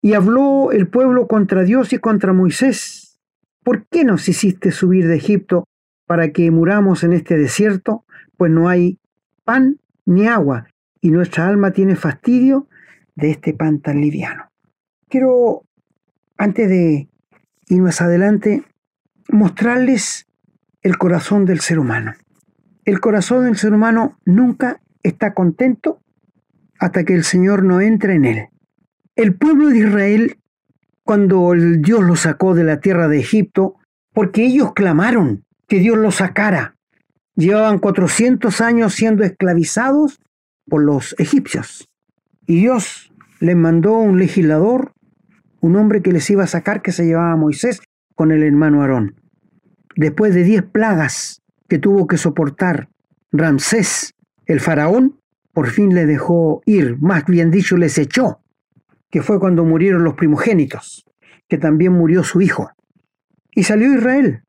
Y 0.00 0.14
habló 0.14 0.72
el 0.72 0.88
pueblo 0.88 1.26
contra 1.26 1.64
Dios 1.64 1.92
y 1.92 1.98
contra 1.98 2.32
Moisés. 2.32 3.18
¿Por 3.62 3.86
qué 3.86 4.04
nos 4.04 4.28
hiciste 4.28 4.70
subir 4.70 5.06
de 5.06 5.16
Egipto 5.16 5.64
para 6.06 6.32
que 6.32 6.50
muramos 6.50 7.04
en 7.04 7.12
este 7.12 7.36
desierto? 7.36 8.04
Pues 8.36 8.50
no 8.50 8.68
hay 8.68 8.98
pan 9.44 9.78
ni 10.06 10.26
agua, 10.26 10.68
y 11.00 11.10
nuestra 11.10 11.48
alma 11.48 11.72
tiene 11.72 11.96
fastidio 11.96 12.66
de 13.14 13.30
este 13.30 13.52
pan 13.52 13.80
tan 13.80 14.00
liviano. 14.00 14.50
Quiero, 15.08 15.64
antes 16.36 16.68
de 16.68 17.08
ir 17.68 17.82
más 17.82 18.00
adelante, 18.00 18.64
mostrarles 19.28 20.26
el 20.82 20.96
corazón 20.96 21.44
del 21.44 21.60
ser 21.60 21.78
humano. 21.78 22.14
El 22.84 23.00
corazón 23.00 23.44
del 23.44 23.56
ser 23.56 23.74
humano 23.74 24.18
nunca 24.24 24.80
está 25.02 25.34
contento 25.34 26.00
hasta 26.78 27.04
que 27.04 27.14
el 27.14 27.24
Señor 27.24 27.64
no 27.64 27.80
entre 27.80 28.14
en 28.14 28.24
él. 28.24 28.48
El 29.18 29.34
pueblo 29.34 29.66
de 29.66 29.78
Israel, 29.78 30.38
cuando 31.02 31.52
Dios 31.52 32.04
los 32.04 32.20
sacó 32.20 32.54
de 32.54 32.62
la 32.62 32.78
tierra 32.78 33.08
de 33.08 33.18
Egipto, 33.18 33.74
porque 34.14 34.46
ellos 34.46 34.72
clamaron 34.74 35.44
que 35.66 35.80
Dios 35.80 35.98
los 35.98 36.16
sacara, 36.16 36.76
Llevaban 37.38 37.78
400 37.78 38.60
años 38.60 38.94
siendo 38.94 39.22
esclavizados 39.22 40.20
por 40.68 40.82
los 40.82 41.14
egipcios. 41.20 41.88
Y 42.46 42.58
Dios 42.58 43.12
les 43.38 43.54
mandó 43.54 43.92
un 43.92 44.18
legislador 44.18 44.92
un 45.60 45.76
hombre 45.76 46.02
que 46.02 46.10
les 46.10 46.28
iba 46.30 46.42
a 46.42 46.48
sacar 46.48 46.82
que 46.82 46.90
se 46.90 47.06
llevaba 47.06 47.36
Moisés 47.36 47.80
con 48.16 48.32
el 48.32 48.42
hermano 48.42 48.82
Aarón. 48.82 49.14
Después 49.94 50.34
de 50.34 50.42
diez 50.42 50.64
plagas 50.64 51.40
que 51.68 51.78
tuvo 51.78 52.08
que 52.08 52.16
soportar 52.16 52.88
Ramsés, 53.30 54.14
el 54.46 54.58
faraón, 54.58 55.20
por 55.52 55.68
fin 55.68 55.94
le 55.94 56.06
dejó 56.06 56.62
ir, 56.66 56.96
más 57.00 57.24
bien 57.26 57.52
dicho, 57.52 57.76
les 57.76 57.98
echó, 57.98 58.40
que 59.10 59.22
fue 59.22 59.40
cuando 59.40 59.64
murieron 59.64 60.04
los 60.04 60.14
primogénitos, 60.14 61.06
que 61.48 61.58
también 61.58 61.92
murió 61.92 62.22
su 62.22 62.40
hijo. 62.40 62.70
Y 63.52 63.64
salió 63.64 63.92
Israel. 63.92 64.42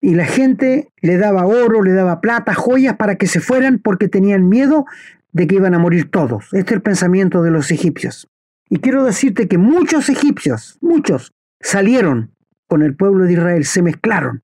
Y 0.00 0.14
la 0.14 0.26
gente 0.26 0.88
le 1.00 1.16
daba 1.16 1.46
oro, 1.46 1.82
le 1.82 1.92
daba 1.92 2.20
plata, 2.20 2.54
joyas 2.54 2.96
para 2.96 3.16
que 3.16 3.26
se 3.26 3.40
fueran 3.40 3.78
porque 3.78 4.08
tenían 4.08 4.48
miedo 4.48 4.84
de 5.32 5.46
que 5.46 5.56
iban 5.56 5.74
a 5.74 5.78
morir 5.78 6.10
todos. 6.10 6.46
Este 6.52 6.72
es 6.72 6.72
el 6.72 6.82
pensamiento 6.82 7.42
de 7.42 7.50
los 7.50 7.70
egipcios. 7.70 8.28
Y 8.68 8.78
quiero 8.78 9.04
decirte 9.04 9.48
que 9.48 9.58
muchos 9.58 10.08
egipcios, 10.08 10.78
muchos, 10.80 11.32
salieron 11.60 12.34
con 12.66 12.82
el 12.82 12.96
pueblo 12.96 13.24
de 13.24 13.34
Israel, 13.34 13.64
se 13.64 13.82
mezclaron 13.82 14.42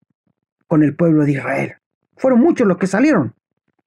con 0.69 0.83
el 0.83 0.95
pueblo 0.95 1.25
de 1.25 1.33
Israel. 1.33 1.75
Fueron 2.17 2.41
muchos 2.41 2.67
los 2.67 2.79
que 2.79 2.87
salieron. 2.87 3.35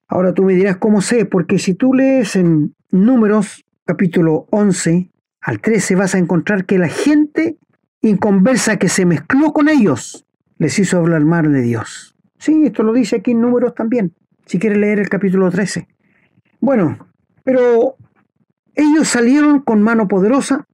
Ahora 0.08 0.34
tú 0.34 0.44
me 0.44 0.54
dirás 0.54 0.78
cómo 0.78 1.02
sé, 1.02 1.26
porque 1.26 1.58
si 1.58 1.74
tú 1.74 1.94
lees 1.94 2.36
en 2.36 2.76
Números 2.92 3.66
capítulo 3.86 4.48
11 4.52 5.10
al 5.46 5.62
13 5.62 5.96
vas 5.96 6.16
a 6.16 6.18
encontrar 6.18 6.66
que 6.66 6.80
la 6.80 6.90
gente 6.90 7.60
inconversa 8.02 8.78
que 8.78 8.90
se 8.90 9.06
mezcló 9.06 9.54
con 9.54 9.70
ellos 9.70 10.26
les 10.58 10.80
hizo 10.80 10.98
hablar 10.98 11.24
mal 11.24 11.54
de 11.54 11.62
Dios. 11.62 12.16
Sí, 12.40 12.64
esto 12.66 12.82
lo 12.82 12.94
dice 12.94 13.18
aquí 13.18 13.32
en 13.32 13.42
Números 13.42 13.76
también, 13.76 14.16
si 14.48 14.58
quieres 14.58 14.80
leer 14.80 15.00
el 15.00 15.08
capítulo 15.08 15.52
13. 15.52 15.88
Bueno, 16.62 16.98
pero 17.44 17.96
ellos 18.74 19.08
salieron 19.08 19.60
con 19.60 19.84
mano 19.84 20.08
poderosa, 20.08 20.68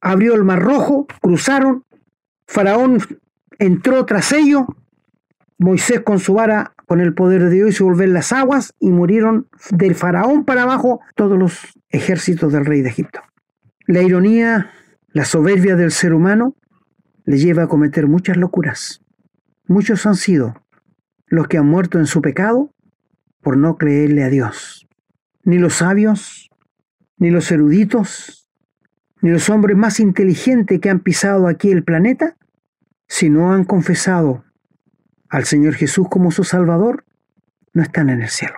abrió 0.00 0.34
el 0.34 0.44
mar 0.44 0.62
rojo, 0.62 1.06
cruzaron, 1.20 1.84
Faraón 2.46 3.00
entró 3.58 4.06
tras 4.06 4.32
ellos, 4.32 4.62
Moisés 5.58 6.00
con 6.00 6.20
su 6.20 6.32
vara, 6.32 6.72
con 6.86 7.02
el 7.02 7.12
poder 7.12 7.44
de 7.44 7.50
Dios, 7.50 7.68
hizo 7.68 7.84
volver 7.84 8.08
las 8.08 8.32
aguas 8.32 8.72
y 8.80 8.88
murieron 8.88 9.46
del 9.72 9.94
Faraón 9.94 10.46
para 10.46 10.62
abajo 10.62 11.00
todos 11.16 11.38
los 11.38 11.58
ejércitos 11.90 12.50
del 12.50 12.64
rey 12.64 12.80
de 12.80 12.88
Egipto. 12.88 13.20
La 13.90 14.02
ironía, 14.02 14.70
la 15.08 15.24
soberbia 15.24 15.74
del 15.74 15.90
ser 15.90 16.14
humano 16.14 16.54
le 17.24 17.38
lleva 17.38 17.64
a 17.64 17.66
cometer 17.66 18.06
muchas 18.06 18.36
locuras. 18.36 19.02
Muchos 19.66 20.06
han 20.06 20.14
sido 20.14 20.54
los 21.26 21.48
que 21.48 21.58
han 21.58 21.66
muerto 21.66 21.98
en 21.98 22.06
su 22.06 22.22
pecado 22.22 22.72
por 23.40 23.56
no 23.56 23.78
creerle 23.78 24.22
a 24.22 24.28
Dios. 24.28 24.86
Ni 25.42 25.58
los 25.58 25.74
sabios, 25.74 26.50
ni 27.16 27.30
los 27.30 27.50
eruditos, 27.50 28.48
ni 29.22 29.30
los 29.30 29.50
hombres 29.50 29.76
más 29.76 29.98
inteligentes 29.98 30.78
que 30.78 30.88
han 30.88 31.00
pisado 31.00 31.48
aquí 31.48 31.72
el 31.72 31.82
planeta, 31.82 32.36
si 33.08 33.28
no 33.28 33.52
han 33.52 33.64
confesado 33.64 34.44
al 35.28 35.46
Señor 35.46 35.74
Jesús 35.74 36.06
como 36.08 36.30
su 36.30 36.44
Salvador, 36.44 37.04
no 37.72 37.82
están 37.82 38.08
en 38.08 38.22
el 38.22 38.28
cielo. 38.28 38.54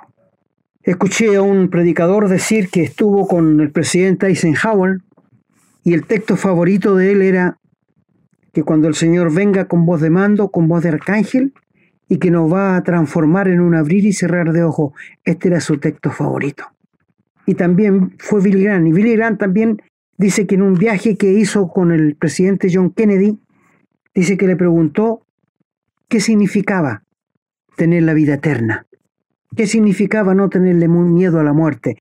Escuché 0.82 1.36
a 1.36 1.42
un 1.42 1.70
predicador 1.70 2.28
decir 2.28 2.68
que 2.68 2.82
estuvo 2.82 3.26
con 3.26 3.60
el 3.60 3.70
presidente 3.72 4.26
Eisenhower 4.26 5.00
y 5.84 5.94
el 5.94 6.06
texto 6.06 6.36
favorito 6.36 6.96
de 6.96 7.12
él 7.12 7.22
era 7.22 7.58
que 8.52 8.62
cuando 8.62 8.88
el 8.88 8.94
Señor 8.94 9.32
venga 9.32 9.66
con 9.66 9.86
voz 9.86 10.00
de 10.00 10.10
mando, 10.10 10.50
con 10.50 10.68
voz 10.68 10.82
de 10.82 10.90
arcángel, 10.90 11.54
y 12.08 12.18
que 12.18 12.30
nos 12.30 12.52
va 12.52 12.76
a 12.76 12.82
transformar 12.82 13.48
en 13.48 13.60
un 13.60 13.74
abrir 13.74 14.04
y 14.04 14.12
cerrar 14.12 14.52
de 14.52 14.62
ojos, 14.62 14.92
este 15.24 15.48
era 15.48 15.60
su 15.60 15.78
texto 15.78 16.10
favorito. 16.10 16.64
Y 17.46 17.54
también 17.54 18.14
fue 18.18 18.42
Billy 18.42 18.62
Graham. 18.62 18.86
Y 18.86 18.92
Billy 18.92 19.16
Graham 19.16 19.38
también 19.38 19.82
dice 20.18 20.46
que 20.46 20.56
en 20.56 20.62
un 20.62 20.74
viaje 20.74 21.16
que 21.16 21.32
hizo 21.32 21.68
con 21.68 21.90
el 21.90 22.14
presidente 22.16 22.68
John 22.70 22.90
Kennedy, 22.90 23.38
dice 24.14 24.36
que 24.36 24.46
le 24.46 24.56
preguntó 24.56 25.26
qué 26.08 26.20
significaba 26.20 27.02
tener 27.76 28.02
la 28.02 28.12
vida 28.12 28.34
eterna, 28.34 28.86
qué 29.56 29.66
significaba 29.66 30.34
no 30.34 30.50
tenerle 30.50 30.88
miedo 30.88 31.40
a 31.40 31.44
la 31.44 31.54
muerte. 31.54 31.96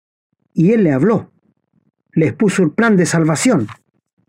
Y 0.54 0.74
él 0.74 0.84
le 0.84 0.92
habló, 0.92 1.31
le 2.14 2.28
expuso 2.28 2.64
el 2.64 2.72
plan 2.72 2.98
de 2.98 3.06
salvación. 3.06 3.68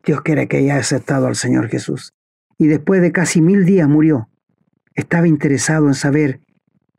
Dios 0.04 0.20
quiere 0.22 0.48
que 0.48 0.58
haya 0.58 0.76
aceptado 0.76 1.26
al 1.26 1.36
Señor 1.36 1.68
Jesús. 1.68 2.12
Y 2.58 2.66
después 2.66 3.00
de 3.02 3.12
casi 3.12 3.40
mil 3.40 3.64
días 3.64 3.88
murió. 3.88 4.28
Estaba 4.94 5.26
interesado 5.26 5.86
en 5.88 5.94
saber 5.94 6.40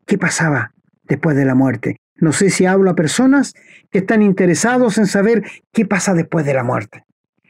qué 0.06 0.18
pasaba 0.18 0.72
después 1.04 1.36
de 1.36 1.44
la 1.44 1.54
muerte. 1.54 1.96
No 2.16 2.32
sé 2.32 2.50
si 2.50 2.66
hablo 2.66 2.90
a 2.90 2.94
personas 2.94 3.54
que 3.90 3.98
están 3.98 4.22
interesados 4.22 4.98
en 4.98 5.06
saber 5.06 5.44
qué 5.72 5.84
pasa 5.86 6.14
después 6.14 6.44
de 6.46 6.54
la 6.54 6.64
muerte. 6.64 7.04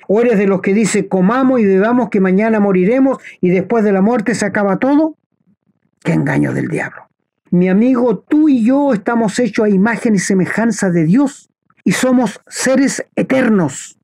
¿O 0.06 0.20
eres 0.20 0.38
de 0.38 0.46
los 0.46 0.60
que 0.60 0.74
dice 0.74 1.08
comamos 1.08 1.60
y 1.60 1.64
bebamos 1.64 2.10
que 2.10 2.20
mañana 2.20 2.60
moriremos 2.60 3.18
y 3.40 3.50
después 3.50 3.84
de 3.84 3.92
la 3.92 4.02
muerte 4.02 4.34
se 4.34 4.44
acaba 4.44 4.78
todo? 4.78 5.16
Qué 6.02 6.12
engaño 6.12 6.52
del 6.52 6.68
diablo. 6.68 7.08
Mi 7.50 7.68
amigo, 7.68 8.18
tú 8.18 8.48
y 8.48 8.64
yo 8.64 8.92
estamos 8.92 9.38
hechos 9.38 9.66
a 9.66 9.68
imagen 9.68 10.14
y 10.14 10.18
semejanza 10.18 10.90
de 10.90 11.04
Dios 11.04 11.50
y 11.84 11.92
somos 11.92 12.40
seres 12.48 13.04
eternos. 13.14 13.98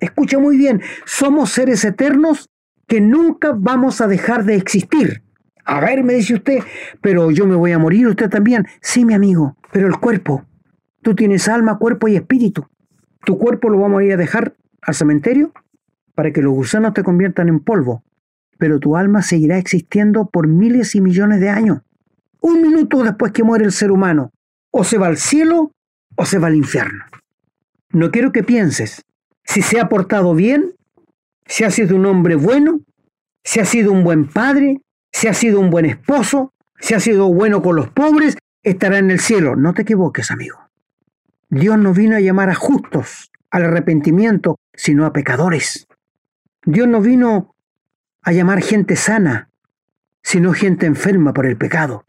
Escucha 0.00 0.38
muy 0.38 0.56
bien, 0.56 0.82
somos 1.04 1.50
seres 1.50 1.84
eternos 1.84 2.48
que 2.86 3.00
nunca 3.00 3.52
vamos 3.56 4.00
a 4.00 4.06
dejar 4.06 4.44
de 4.44 4.56
existir. 4.56 5.22
A 5.64 5.80
ver, 5.80 6.02
me 6.04 6.14
dice 6.14 6.34
usted, 6.34 6.58
pero 7.00 7.30
yo 7.30 7.46
me 7.46 7.56
voy 7.56 7.72
a 7.72 7.78
morir, 7.78 8.06
usted 8.08 8.30
también. 8.30 8.66
Sí, 8.80 9.04
mi 9.04 9.14
amigo, 9.14 9.56
pero 9.72 9.86
el 9.88 9.98
cuerpo. 9.98 10.44
Tú 11.02 11.14
tienes 11.14 11.48
alma, 11.48 11.78
cuerpo 11.78 12.08
y 12.08 12.16
espíritu. 12.16 12.66
Tu 13.24 13.38
cuerpo 13.38 13.68
lo 13.70 13.80
vamos 13.80 14.00
a 14.00 14.04
ir 14.04 14.12
a 14.12 14.16
dejar 14.16 14.54
al 14.80 14.94
cementerio 14.94 15.52
para 16.14 16.32
que 16.32 16.42
los 16.42 16.52
gusanos 16.52 16.94
te 16.94 17.02
conviertan 17.02 17.48
en 17.48 17.60
polvo 17.60 18.02
pero 18.58 18.78
tu 18.78 18.96
alma 18.96 19.22
seguirá 19.22 19.58
existiendo 19.58 20.28
por 20.30 20.48
miles 20.48 20.94
y 20.94 21.00
millones 21.00 21.40
de 21.40 21.50
años. 21.50 21.82
Un 22.40 22.62
minuto 22.62 23.02
después 23.02 23.32
que 23.32 23.42
muere 23.42 23.64
el 23.64 23.72
ser 23.72 23.90
humano, 23.90 24.30
o 24.70 24.84
se 24.84 24.98
va 24.98 25.06
al 25.06 25.16
cielo 25.16 25.72
o 26.16 26.24
se 26.24 26.38
va 26.38 26.48
al 26.48 26.54
infierno. 26.54 27.04
No 27.90 28.10
quiero 28.10 28.32
que 28.32 28.42
pienses 28.42 29.04
si 29.44 29.62
se 29.62 29.80
ha 29.80 29.88
portado 29.88 30.34
bien, 30.34 30.74
si 31.46 31.64
ha 31.64 31.70
sido 31.70 31.96
un 31.96 32.06
hombre 32.06 32.34
bueno, 32.34 32.80
si 33.44 33.60
ha 33.60 33.64
sido 33.64 33.92
un 33.92 34.02
buen 34.02 34.26
padre, 34.26 34.80
si 35.12 35.28
ha 35.28 35.34
sido 35.34 35.60
un 35.60 35.70
buen 35.70 35.86
esposo, 35.86 36.52
si 36.80 36.94
ha 36.94 37.00
sido 37.00 37.32
bueno 37.32 37.62
con 37.62 37.76
los 37.76 37.88
pobres, 37.88 38.36
estará 38.62 38.98
en 38.98 39.10
el 39.10 39.20
cielo. 39.20 39.56
No 39.56 39.72
te 39.72 39.82
equivoques, 39.82 40.30
amigo. 40.30 40.58
Dios 41.48 41.78
no 41.78 41.94
vino 41.94 42.16
a 42.16 42.20
llamar 42.20 42.50
a 42.50 42.54
justos 42.54 43.30
al 43.50 43.64
arrepentimiento, 43.64 44.58
sino 44.74 45.06
a 45.06 45.12
pecadores. 45.12 45.86
Dios 46.64 46.88
no 46.88 47.00
vino 47.00 47.54
a 48.22 48.32
llamar 48.32 48.60
gente 48.60 48.96
sana, 48.96 49.48
sino 50.22 50.52
gente 50.52 50.86
enferma 50.86 51.32
por 51.32 51.46
el 51.46 51.56
pecado. 51.56 52.04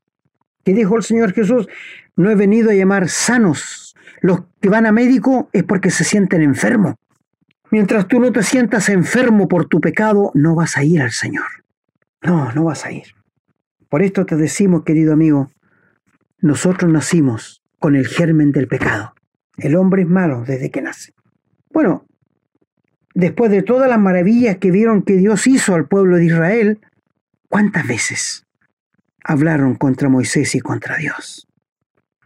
¿Qué 0.66 0.74
dijo 0.74 0.98
el 0.98 1.04
Señor 1.04 1.34
Jesús? 1.34 1.68
No 2.16 2.32
he 2.32 2.36
venido 2.36 2.72
a 2.72 2.74
llamar 2.74 3.08
sanos. 3.10 3.87
Los 4.22 4.42
que 4.62 4.70
van 4.70 4.86
a 4.86 4.92
médico 4.92 5.50
es 5.54 5.64
porque 5.64 5.92
se 5.92 6.04
sienten 6.04 6.42
enfermos. 6.42 6.96
Mientras 7.70 8.08
tú 8.08 8.20
no 8.20 8.32
te 8.32 8.44
sientas 8.44 8.90
enfermo 8.90 9.48
por 9.48 9.66
tu 9.66 9.82
pecado, 9.82 10.32
no 10.34 10.56
vas 10.56 10.78
a 10.78 10.84
ir 10.84 11.02
al 11.02 11.12
Señor. 11.12 11.46
No, 12.22 12.52
no 12.54 12.64
vas 12.64 12.86
a 12.86 12.92
ir. 12.92 13.16
Por 13.90 14.02
esto 14.02 14.26
te 14.26 14.36
decimos, 14.36 14.84
querido 14.84 15.14
amigo, 15.14 15.52
nosotros 16.40 16.92
nacimos 16.92 17.62
con 17.80 17.96
el 17.96 18.08
germen 18.08 18.52
del 18.52 18.68
pecado. 18.68 19.14
El 19.58 19.76
hombre 19.76 20.04
es 20.04 20.08
malo 20.08 20.44
desde 20.46 20.72
que 20.72 20.82
nace. 20.82 21.14
Bueno, 21.72 22.06
después 23.14 23.52
de 23.52 23.64
todas 23.64 23.90
las 23.90 24.00
maravillas 24.00 24.58
que 24.58 24.72
vieron 24.72 25.04
que 25.04 25.18
Dios 25.18 25.48
hizo 25.48 25.76
al 25.76 25.88
pueblo 25.88 26.18
de 26.18 26.26
Israel, 26.26 26.80
¿cuántas 27.50 27.88
veces 27.88 28.46
hablaron 29.24 29.76
contra 29.76 30.10
Moisés 30.10 30.56
y 30.56 30.60
contra 30.60 30.98
Dios? 30.98 31.47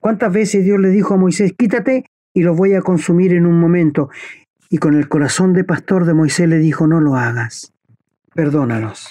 ¿Cuántas 0.02 0.34
veces 0.34 0.66
Dios 0.66 0.80
le 0.80 0.90
dijo 0.90 1.14
a 1.14 1.18
Moisés, 1.18 1.54
quítate 1.56 2.06
y 2.34 2.42
lo 2.42 2.56
voy 2.56 2.74
a 2.74 2.82
consumir 2.82 3.34
en 3.34 3.46
un 3.46 3.60
momento? 3.60 4.10
Y 4.68 4.80
con 4.80 4.96
el 4.96 5.08
corazón 5.08 5.54
de 5.54 5.64
pastor 5.64 6.06
de 6.06 6.16
Moisés 6.16 6.50
le 6.50 6.58
dijo, 6.58 6.88
no 6.88 7.00
lo 7.00 7.16
hagas, 7.16 7.72
perdónalos. 8.34 9.08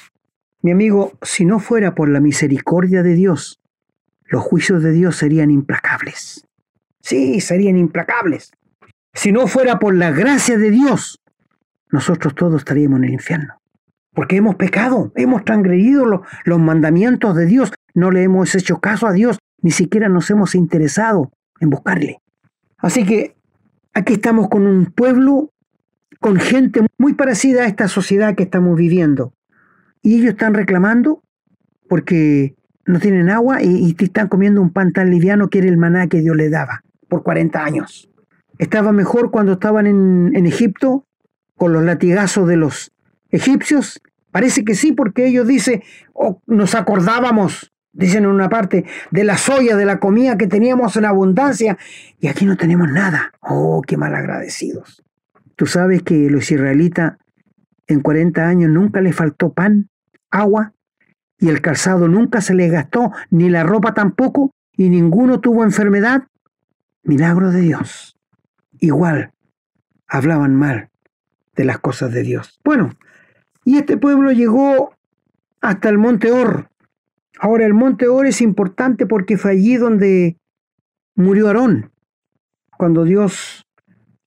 Mi 0.63 0.73
amigo, 0.73 1.13
si 1.23 1.45
no 1.45 1.61
fuera 1.61 1.95
por 1.95 2.09
la 2.09 2.19
misericordia 2.19 3.05
de 3.05 3.15
Dios, 3.15 3.61
los 4.25 4.43
juicios 4.43 4.83
de 4.83 4.91
Dios 4.91 5.15
serían 5.15 5.53
implacables. 5.53 6.45
Sí, 7.01 7.41
serían 7.41 7.77
implacables. 7.77 8.51
Si 9.15 9.31
no 9.31 9.47
fuera 9.47 9.79
por 9.79 9.95
la 9.95 10.11
gracia 10.11 10.59
de 10.59 10.73
Dios, 10.73 11.21
nosotros 11.93 12.35
todos 12.35 12.63
estaríamos 12.63 12.99
en 12.99 13.05
el 13.05 13.13
infierno. 13.13 13.61
Porque 14.13 14.37
hemos 14.37 14.57
pecado, 14.57 15.13
hemos 15.15 15.45
transgredido 15.45 16.05
los, 16.05 16.23
los 16.45 16.59
mandamientos 16.59 17.37
de 17.37 17.47
Dios, 17.47 17.73
no 17.95 18.11
le 18.11 18.25
hemos 18.25 18.57
hecho 18.57 18.81
caso 18.81 19.07
a 19.07 19.13
Dios, 19.13 19.39
ni 19.63 19.71
siquiera 19.71 20.09
nos 20.09 20.31
hemos 20.31 20.55
interesado 20.55 21.33
en 21.61 21.71
buscarle. 21.71 22.21
Así 22.79 23.05
que 23.05 23.37
aquí 23.93 24.15
estamos 24.15 24.49
con 24.49 24.67
un 24.67 24.87
pueblo, 24.87 25.53
con 26.21 26.37
gente 26.37 26.87
muy 26.99 27.15
parecida 27.15 27.63
a 27.63 27.67
esta 27.67 27.89
sociedad 27.89 28.35
que 28.35 28.45
estamos 28.45 28.77
viviendo. 28.77 29.35
Y 30.03 30.17
ellos 30.17 30.31
están 30.31 30.55
reclamando 30.55 31.23
porque 31.89 32.55
no 32.87 32.99
tienen 33.01 33.29
agua 33.29 33.63
y, 33.63 33.95
están 33.99 34.29
comiendo 34.29 34.63
un 34.63 34.73
pan 34.73 34.93
tan 34.93 35.11
liviano 35.11 35.49
que 35.51 35.59
era 35.59 35.69
el 35.69 35.77
maná 35.77 36.07
que 36.09 36.21
Dios 36.21 36.37
les 36.37 36.51
daba 36.51 36.83
por 37.09 37.23
40 37.23 37.63
años. 37.63 38.09
Estaba 38.59 38.93
mejor 38.93 39.31
cuando 39.31 39.53
estaban 39.53 39.87
en, 39.87 40.33
en 40.35 40.47
Egipto 40.47 41.05
con 41.57 41.73
los 41.73 41.85
latigazos 41.85 42.49
de 42.49 42.57
los, 42.57 42.93
egipcios? 43.31 44.01
Parece 44.31 44.65
que 44.65 44.75
sí, 44.75 44.93
porque 44.93 45.27
ellos 45.27 45.47
dicen, 45.47 45.83
oh, 46.13 46.41
nos 46.47 46.75
acordábamos, 46.75 47.73
dicen 47.93 48.25
en 48.25 48.31
una 48.31 48.49
parte, 48.49 48.85
de 49.11 49.25
la 49.25 49.37
soya, 49.37 49.77
de 49.77 49.85
la 49.85 49.99
comida 49.99 50.39
que 50.39 50.47
teníamos 50.47 50.97
en 50.97 51.05
abundancia, 51.05 51.79
y 52.19 52.29
aquí 52.29 52.47
no 52.47 52.57
tenemos 52.57 52.91
nada. 52.91 53.33
Oh, 53.41 53.83
qué 53.87 53.97
mal 53.97 54.15
agradecidos. 54.15 55.03
Tú 55.57 55.67
sabes 55.67 56.03
que 56.03 56.31
los 56.31 56.51
israelitas 56.51 57.15
en 57.87 58.01
40 58.01 58.47
años 58.47 58.71
nunca 58.71 59.01
les 59.01 59.15
faltó 59.15 59.53
pan, 59.53 59.89
agua, 60.31 60.73
y 61.39 61.49
el 61.49 61.61
calzado 61.61 62.07
nunca 62.09 62.41
se 62.41 62.55
les 62.55 62.71
gastó, 62.71 63.13
ni 63.31 63.49
la 63.49 63.65
ropa 63.65 63.95
tampoco, 63.95 64.53
y 64.77 64.89
ninguno 64.89 65.41
tuvo 65.41 65.65
enfermedad. 65.65 66.25
Milagro 67.03 67.51
de 67.51 67.61
Dios. 67.63 68.17
Igual, 68.79 69.33
hablaban 70.07 70.55
mal 70.55 70.91
de 71.57 71.65
las 71.65 71.79
cosas 71.79 72.13
de 72.13 72.23
Dios. 72.23 72.61
Bueno, 72.65 72.91
y 73.65 73.79
este 73.79 73.97
pueblo 73.97 74.33
llegó 74.33 74.95
hasta 75.61 75.89
el 75.89 75.99
monte 75.99 76.31
Or. 76.31 76.70
Ahora 77.43 77.65
el 77.65 77.73
monte 77.73 78.07
Or 78.07 78.27
es 78.27 78.43
importante 78.43 79.07
porque 79.07 79.39
fue 79.39 79.53
allí 79.53 79.77
donde 79.79 80.37
murió 81.15 81.47
Aarón. 81.47 81.91
Cuando 82.77 83.05
Dios 83.05 83.67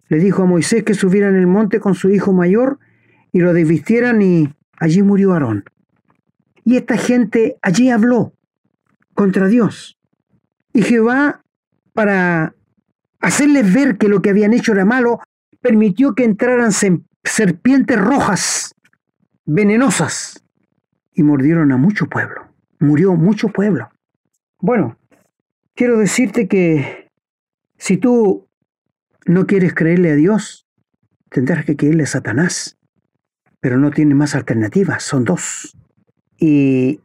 le 0.07 0.17
dijo 0.17 0.41
a 0.41 0.45
Moisés 0.47 0.83
que 0.83 0.95
subiera 0.95 1.29
en 1.29 1.35
el 1.35 1.45
monte 1.45 1.79
con 1.79 1.93
su 1.93 2.09
hijo 2.09 2.33
mayor 2.33 2.79
y 3.31 3.39
lo 3.39 3.53
desvistieran 3.53 4.23
y 4.23 4.51
allí 4.79 5.03
murió 5.03 5.33
Aarón. 5.33 5.63
Y 6.65 6.75
esta 6.75 6.97
gente 6.97 7.57
allí 7.61 7.91
habló 7.91 8.33
contra 9.13 9.47
Dios. 9.47 9.99
Y 10.73 10.81
Jehová, 10.81 11.43
para 11.93 12.55
hacerles 13.19 13.71
ver 13.71 13.99
que 13.99 14.07
lo 14.07 14.23
que 14.23 14.31
habían 14.31 14.53
hecho 14.53 14.71
era 14.71 14.85
malo, 14.85 15.19
permitió 15.61 16.15
que 16.15 16.23
entraran 16.23 16.71
serpientes 17.23 18.01
rojas 18.01 18.73
venenosas 19.45 20.43
y 21.13 21.21
mordieron 21.21 21.71
a 21.71 21.77
mucho 21.77 22.07
pueblo. 22.07 22.52
Murió 22.83 23.15
mucho 23.15 23.47
pueblo. 23.47 23.89
Bueno, 24.59 24.97
quiero 25.73 25.97
decirte 25.99 26.49
que 26.49 27.09
si 27.77 27.95
tú 27.95 28.49
no 29.25 29.47
quieres 29.47 29.73
creerle 29.73 30.11
a 30.11 30.15
Dios, 30.15 30.67
tendrás 31.29 31.63
que 31.63 31.77
creerle 31.77 32.03
a 32.03 32.07
Satanás. 32.07 32.77
Pero 33.61 33.77
no 33.77 33.89
tiene 33.89 34.15
más 34.15 34.35
alternativas, 34.35 35.01
son 35.01 35.23
dos. 35.23 35.77
Y 36.37 36.99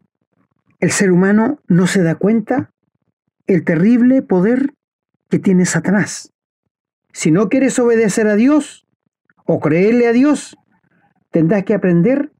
el 0.80 0.90
ser 0.90 1.12
humano 1.12 1.61
no 1.68 1.87
se 1.87 2.02
da 2.02 2.16
cuenta 2.16 2.73
el 3.47 3.64
terrible 3.64 4.23
poder 4.23 4.75
que 5.30 5.38
tiene 5.38 5.64
Satanás. 5.64 6.32
Si 7.12 7.30
no 7.30 7.49
quieres 7.49 7.78
obedecer 7.78 8.26
a 8.26 8.35
Dios 8.35 8.85
o 9.44 9.61
creerle 9.61 10.08
a 10.08 10.12
Dios, 10.12 10.56
tendrás 11.30 11.62
que 11.62 11.75
aprender 11.75 12.32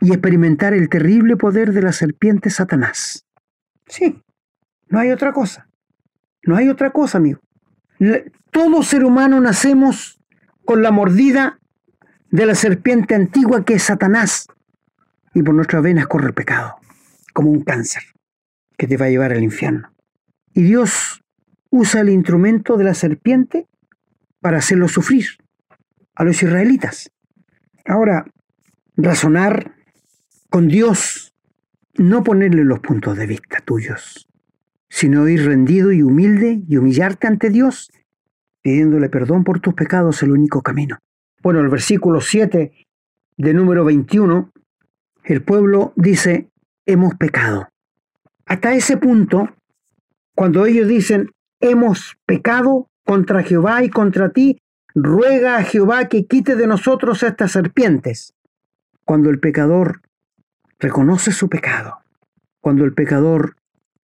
y 0.00 0.12
experimentar 0.12 0.74
el 0.74 0.88
terrible 0.88 1.36
poder 1.36 1.72
de 1.72 1.82
la 1.82 1.92
serpiente 1.92 2.50
Satanás. 2.50 3.26
Sí, 3.86 4.22
no 4.88 4.98
hay 4.98 5.10
otra 5.10 5.32
cosa. 5.32 5.68
No 6.44 6.56
hay 6.56 6.68
otra 6.68 6.90
cosa, 6.90 7.18
amigo. 7.18 7.40
Todo 8.50 8.82
ser 8.82 9.04
humano 9.04 9.40
nacemos 9.40 10.20
con 10.64 10.82
la 10.82 10.90
mordida 10.90 11.58
de 12.30 12.46
la 12.46 12.54
serpiente 12.54 13.14
antigua 13.14 13.64
que 13.64 13.74
es 13.74 13.82
Satanás. 13.82 14.46
Y 15.34 15.42
por 15.42 15.54
nuestras 15.54 15.82
venas 15.82 16.06
corre 16.06 16.28
el 16.28 16.34
pecado, 16.34 16.76
como 17.32 17.50
un 17.50 17.62
cáncer 17.62 18.02
que 18.78 18.86
te 18.86 18.96
va 18.96 19.06
a 19.06 19.10
llevar 19.10 19.32
al 19.32 19.42
infierno. 19.42 19.92
Y 20.54 20.62
Dios 20.62 21.22
usa 21.70 22.00
el 22.00 22.10
instrumento 22.10 22.76
de 22.76 22.84
la 22.84 22.94
serpiente 22.94 23.66
para 24.40 24.58
hacerlo 24.58 24.88
sufrir 24.88 25.26
a 26.14 26.24
los 26.24 26.42
israelitas. 26.42 27.10
Ahora, 27.84 28.24
razonar 28.96 29.75
con 30.56 30.68
Dios, 30.68 31.34
no 31.98 32.24
ponerle 32.24 32.64
los 32.64 32.78
puntos 32.80 33.14
de 33.18 33.26
vista 33.26 33.60
tuyos, 33.62 34.26
sino 34.88 35.28
ir 35.28 35.44
rendido 35.44 35.92
y 35.92 36.00
humilde 36.00 36.62
y 36.66 36.78
humillarte 36.78 37.26
ante 37.26 37.50
Dios, 37.50 37.90
pidiéndole 38.62 39.10
perdón 39.10 39.44
por 39.44 39.60
tus 39.60 39.74
pecados, 39.74 40.22
el 40.22 40.32
único 40.32 40.62
camino. 40.62 40.96
Bueno, 41.42 41.60
el 41.60 41.68
versículo 41.68 42.22
7 42.22 42.72
de 43.36 43.52
número 43.52 43.84
21, 43.84 44.50
el 45.24 45.42
pueblo 45.42 45.92
dice, 45.94 46.48
hemos 46.86 47.16
pecado. 47.16 47.68
Hasta 48.46 48.74
ese 48.74 48.96
punto, 48.96 49.50
cuando 50.34 50.64
ellos 50.64 50.88
dicen, 50.88 51.32
hemos 51.60 52.16
pecado 52.24 52.88
contra 53.04 53.42
Jehová 53.42 53.84
y 53.84 53.90
contra 53.90 54.30
ti, 54.30 54.56
ruega 54.94 55.58
a 55.58 55.64
Jehová 55.64 56.08
que 56.08 56.24
quite 56.24 56.56
de 56.56 56.66
nosotros 56.66 57.22
estas 57.24 57.52
serpientes. 57.52 58.32
Cuando 59.04 59.28
el 59.28 59.38
pecador 59.38 60.00
reconoce 60.78 61.32
su 61.32 61.48
pecado, 61.48 61.98
cuando 62.60 62.84
el 62.84 62.92
pecador 62.92 63.56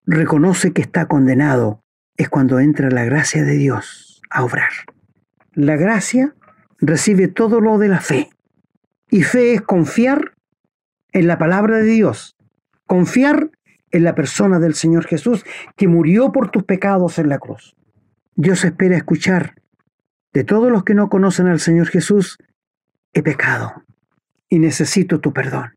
reconoce 0.04 0.72
que 0.72 0.82
está 0.82 1.06
condenado, 1.06 1.82
es 2.16 2.28
cuando 2.28 2.60
entra 2.60 2.90
la 2.90 3.04
gracia 3.04 3.44
de 3.44 3.56
Dios 3.56 4.20
a 4.30 4.44
obrar. 4.44 4.70
La 5.54 5.76
gracia 5.76 6.34
recibe 6.78 7.28
todo 7.28 7.60
lo 7.60 7.78
de 7.78 7.88
la 7.88 8.00
fe. 8.00 8.30
Y 9.10 9.22
fe 9.22 9.54
es 9.54 9.62
confiar 9.62 10.34
en 11.12 11.26
la 11.26 11.38
palabra 11.38 11.78
de 11.78 11.84
Dios, 11.84 12.36
confiar 12.86 13.50
en 13.90 14.04
la 14.04 14.14
persona 14.14 14.58
del 14.58 14.74
Señor 14.74 15.06
Jesús 15.06 15.44
que 15.76 15.88
murió 15.88 16.32
por 16.32 16.50
tus 16.50 16.64
pecados 16.64 17.18
en 17.18 17.28
la 17.28 17.38
cruz. 17.38 17.76
Dios 18.34 18.64
espera 18.64 18.96
escuchar 18.96 19.54
de 20.32 20.44
todos 20.44 20.72
los 20.72 20.84
que 20.84 20.94
no 20.94 21.10
conocen 21.10 21.46
al 21.46 21.60
Señor 21.60 21.88
Jesús, 21.88 22.38
he 23.12 23.22
pecado 23.22 23.84
y 24.48 24.58
necesito 24.58 25.20
tu 25.20 25.32
perdón. 25.32 25.74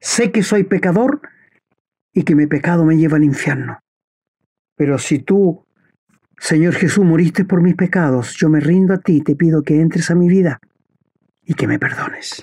Sé 0.00 0.32
que 0.32 0.42
soy 0.42 0.64
pecador 0.64 1.20
y 2.12 2.22
que 2.24 2.34
mi 2.34 2.46
pecado 2.46 2.84
me 2.84 2.96
lleva 2.96 3.16
al 3.16 3.24
infierno. 3.24 3.78
Pero 4.76 4.98
si 4.98 5.18
tú, 5.18 5.66
Señor 6.38 6.74
Jesús, 6.74 7.04
moriste 7.04 7.44
por 7.44 7.60
mis 7.60 7.74
pecados, 7.74 8.34
yo 8.36 8.48
me 8.48 8.60
rindo 8.60 8.94
a 8.94 8.98
ti 8.98 9.16
y 9.16 9.20
te 9.20 9.36
pido 9.36 9.62
que 9.62 9.80
entres 9.80 10.10
a 10.10 10.14
mi 10.14 10.28
vida 10.28 10.58
y 11.44 11.54
que 11.54 11.66
me 11.66 11.78
perdones. 11.78 12.42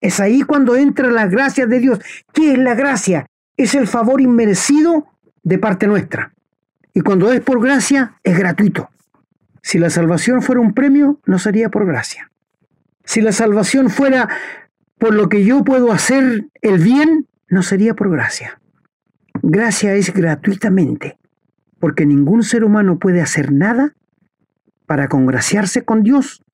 Es 0.00 0.20
ahí 0.20 0.42
cuando 0.42 0.74
entra 0.76 1.10
la 1.10 1.26
gracia 1.26 1.66
de 1.66 1.78
Dios. 1.78 2.00
¿Qué 2.32 2.52
es 2.52 2.58
la 2.58 2.74
gracia? 2.74 3.26
Es 3.56 3.74
el 3.74 3.86
favor 3.86 4.20
inmerecido 4.20 5.06
de 5.42 5.58
parte 5.58 5.86
nuestra. 5.86 6.32
Y 6.94 7.02
cuando 7.02 7.30
es 7.30 7.40
por 7.40 7.62
gracia, 7.62 8.18
es 8.22 8.38
gratuito. 8.38 8.88
Si 9.62 9.78
la 9.78 9.90
salvación 9.90 10.42
fuera 10.42 10.60
un 10.60 10.72
premio, 10.72 11.20
no 11.26 11.38
sería 11.38 11.68
por 11.68 11.86
gracia. 11.86 12.30
Si 13.04 13.20
la 13.20 13.32
salvación 13.32 13.90
fuera 13.90 14.28
por 15.00 15.14
lo 15.14 15.30
que 15.30 15.44
yo 15.44 15.64
puedo 15.64 15.92
hacer 15.92 16.48
el 16.60 16.78
bien, 16.78 17.26
no 17.48 17.62
sería 17.62 17.94
por 17.94 18.10
gracia. 18.10 18.60
Gracia 19.42 19.94
es 19.94 20.12
gratuitamente, 20.12 21.18
porque 21.78 22.04
ningún 22.04 22.42
ser 22.42 22.64
humano 22.64 22.98
puede 22.98 23.22
hacer 23.22 23.50
nada 23.50 23.96
para 24.84 25.08
congraciarse 25.08 25.86
con 25.86 26.02
Dios 26.02 26.44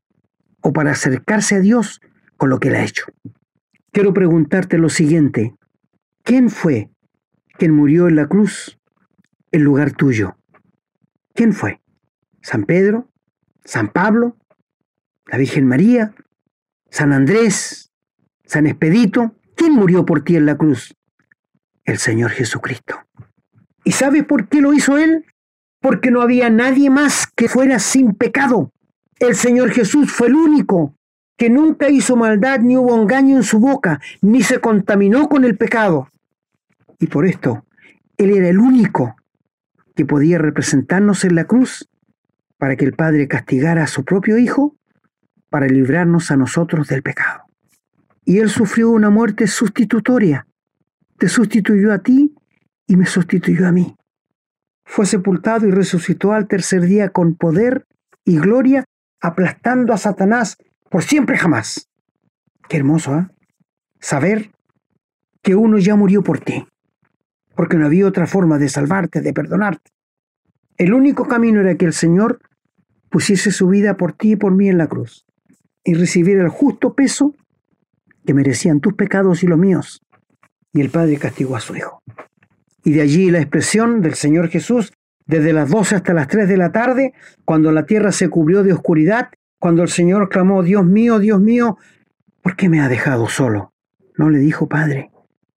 o 0.61 0.73
para 0.73 0.93
acercarse 0.93 1.57
a 1.57 1.61
Dios 1.61 2.01
con 2.37 2.49
lo 2.49 2.61
que 2.61 2.69
él 2.69 2.77
ha 2.77 2.85
hecho. 2.85 3.07
Quiero 3.91 4.15
preguntarte 4.15 4.79
lo 4.79 4.91
siguiente. 4.91 5.57
¿Quién 6.23 6.49
fue 6.49 6.91
quien 7.59 7.73
murió 7.73 8.07
en 8.07 8.15
la 8.15 8.29
cruz 8.29 8.79
en 9.51 9.65
lugar 9.65 9.91
tuyo? 9.91 10.37
¿Quién 11.35 11.53
fue? 11.53 11.83
San 12.43 12.65
Pedro, 12.65 13.09
San 13.65 13.89
Pablo, 13.89 14.37
la 15.27 15.37
Virgen 15.37 15.67
María, 15.67 16.15
San 16.91 17.13
Andrés, 17.13 17.86
San 18.47 18.67
Expedito. 18.67 19.35
¿Quién 19.55 19.73
murió 19.73 20.07
por 20.07 20.23
ti 20.23 20.37
en 20.37 20.47
la 20.47 20.57
cruz? 20.57 20.95
El 21.85 21.99
Señor 21.99 22.31
Jesucristo. 22.31 23.01
¿Y 23.85 23.93
sabes 23.93 24.25
por 24.25 24.49
qué 24.49 24.61
lo 24.61 24.73
hizo 24.73 24.99
Él? 24.99 25.25
Porque 25.81 26.11
no 26.11 26.23
había 26.23 26.51
nadie 26.51 26.91
más 26.91 27.27
que 27.27 27.49
fuera 27.49 27.79
sin 27.79 28.15
pecado. 28.15 28.73
El 29.19 29.35
Señor 29.35 29.71
Jesús 29.71 30.11
fue 30.11 30.29
el 30.29 30.35
único 30.35 30.95
que 31.37 31.51
nunca 31.51 31.91
hizo 31.91 32.17
maldad 32.17 32.61
ni 32.61 32.77
hubo 32.77 33.01
engaño 33.01 33.37
en 33.37 33.43
su 33.43 33.59
boca, 33.61 34.01
ni 34.23 34.43
se 34.43 34.61
contaminó 34.61 35.29
con 35.29 35.45
el 35.45 35.57
pecado. 35.57 36.09
Y 36.99 37.07
por 37.07 37.27
esto, 37.27 37.65
Él 38.17 38.31
era 38.31 38.49
el 38.49 38.59
único 38.59 39.17
que 39.95 40.07
podía 40.07 40.39
representarnos 40.39 41.25
en 41.25 41.35
la 41.35 41.45
cruz 41.45 41.89
para 42.59 42.77
que 42.77 42.85
el 42.85 42.95
Padre 42.95 43.29
castigara 43.29 43.85
a 43.85 43.87
su 43.87 44.05
propio 44.05 44.39
Hijo 44.39 44.77
para 45.51 45.67
librarnos 45.67 46.31
a 46.31 46.37
nosotros 46.37 46.89
del 46.89 47.03
pecado. 47.03 47.46
Y 48.27 48.41
Él 48.41 48.51
sufrió 48.51 48.91
una 48.91 49.09
muerte 49.09 49.47
sustitutoria. 49.47 50.47
Te 51.17 51.29
sustituyó 51.29 51.93
a 51.93 52.01
ti 52.01 52.35
y 52.87 52.97
me 52.97 53.07
sustituyó 53.07 53.67
a 53.67 53.73
mí. 53.73 53.97
Fue 54.85 55.07
sepultado 55.07 55.67
y 55.67 55.71
resucitó 55.71 56.33
al 56.33 56.49
tercer 56.49 56.83
día 56.83 57.11
con 57.11 57.37
poder 57.37 57.87
y 58.25 58.39
gloria, 58.39 58.85
aplastando 59.21 59.93
a 59.95 59.97
Satanás 59.97 60.59
por 60.91 61.05
siempre 61.05 61.39
jamás. 61.39 61.89
Qué 62.69 62.77
hermoso, 62.77 63.17
¿eh? 63.17 63.29
Saber 64.01 64.51
que 65.41 65.55
uno 65.55 65.79
ya 65.79 65.95
murió 65.95 66.23
por 66.23 66.41
ti, 66.41 66.67
porque 67.55 67.77
no 67.77 67.87
había 67.87 68.07
otra 68.07 68.27
forma 68.27 68.59
de 68.59 68.69
salvarte, 68.69 69.21
de 69.21 69.33
perdonarte. 69.33 69.93
El 70.77 70.93
único 70.93 71.27
camino 71.29 71.61
era 71.61 71.77
que 71.77 71.87
el 71.87 71.93
Señor 71.93 72.41
pusiese 73.09 73.53
su 73.53 73.69
vida 73.69 73.97
por 73.97 74.13
ti 74.13 74.33
y 74.33 74.37
por 74.37 74.53
mí 74.53 74.69
en 74.69 74.79
la 74.79 74.89
cruz 74.89 75.25
y 75.85 75.95
recibiera 75.95 76.43
el 76.43 76.49
justo 76.49 76.95
peso 76.95 77.35
que 78.27 78.35
merecían 78.35 78.81
tus 78.81 78.95
pecados 78.95 79.43
y 79.43 79.47
los 79.47 79.59
míos. 79.59 80.03
Y 80.73 80.83
el 80.83 80.91
Padre 80.91 81.17
castigó 81.17 81.57
a 81.57 81.61
su 81.61 81.75
Hijo. 81.77 82.03
Y 82.85 82.93
de 82.93 83.01
allí 83.01 83.31
la 83.31 83.41
expresión 83.41 84.03
del 84.03 84.15
Señor 84.15 84.49
Jesús, 84.49 84.93
desde 85.27 85.53
las 85.53 85.71
12 85.71 85.97
hasta 85.97 86.13
las 86.13 86.29
3 86.29 86.49
de 86.49 86.57
la 86.57 86.71
tarde, 86.73 87.15
cuando 87.45 87.73
la 87.73 87.87
tierra 87.87 88.13
se 88.13 88.29
cubrió 88.29 88.63
de 88.63 88.73
oscuridad, 88.73 89.31
cuando 89.59 89.83
el 89.83 89.89
Señor 89.89 90.29
clamó, 90.29 90.63
Dios 90.63 90.85
mío, 90.85 91.19
Dios 91.19 91.41
mío, 91.41 91.79
¿por 92.43 92.57
qué 92.57 92.69
me 92.69 92.81
ha 92.81 92.89
dejado 92.89 93.29
solo? 93.29 93.73
No 94.17 94.31
le 94.31 94.39
dijo 94.39 94.69
Padre, 94.69 95.11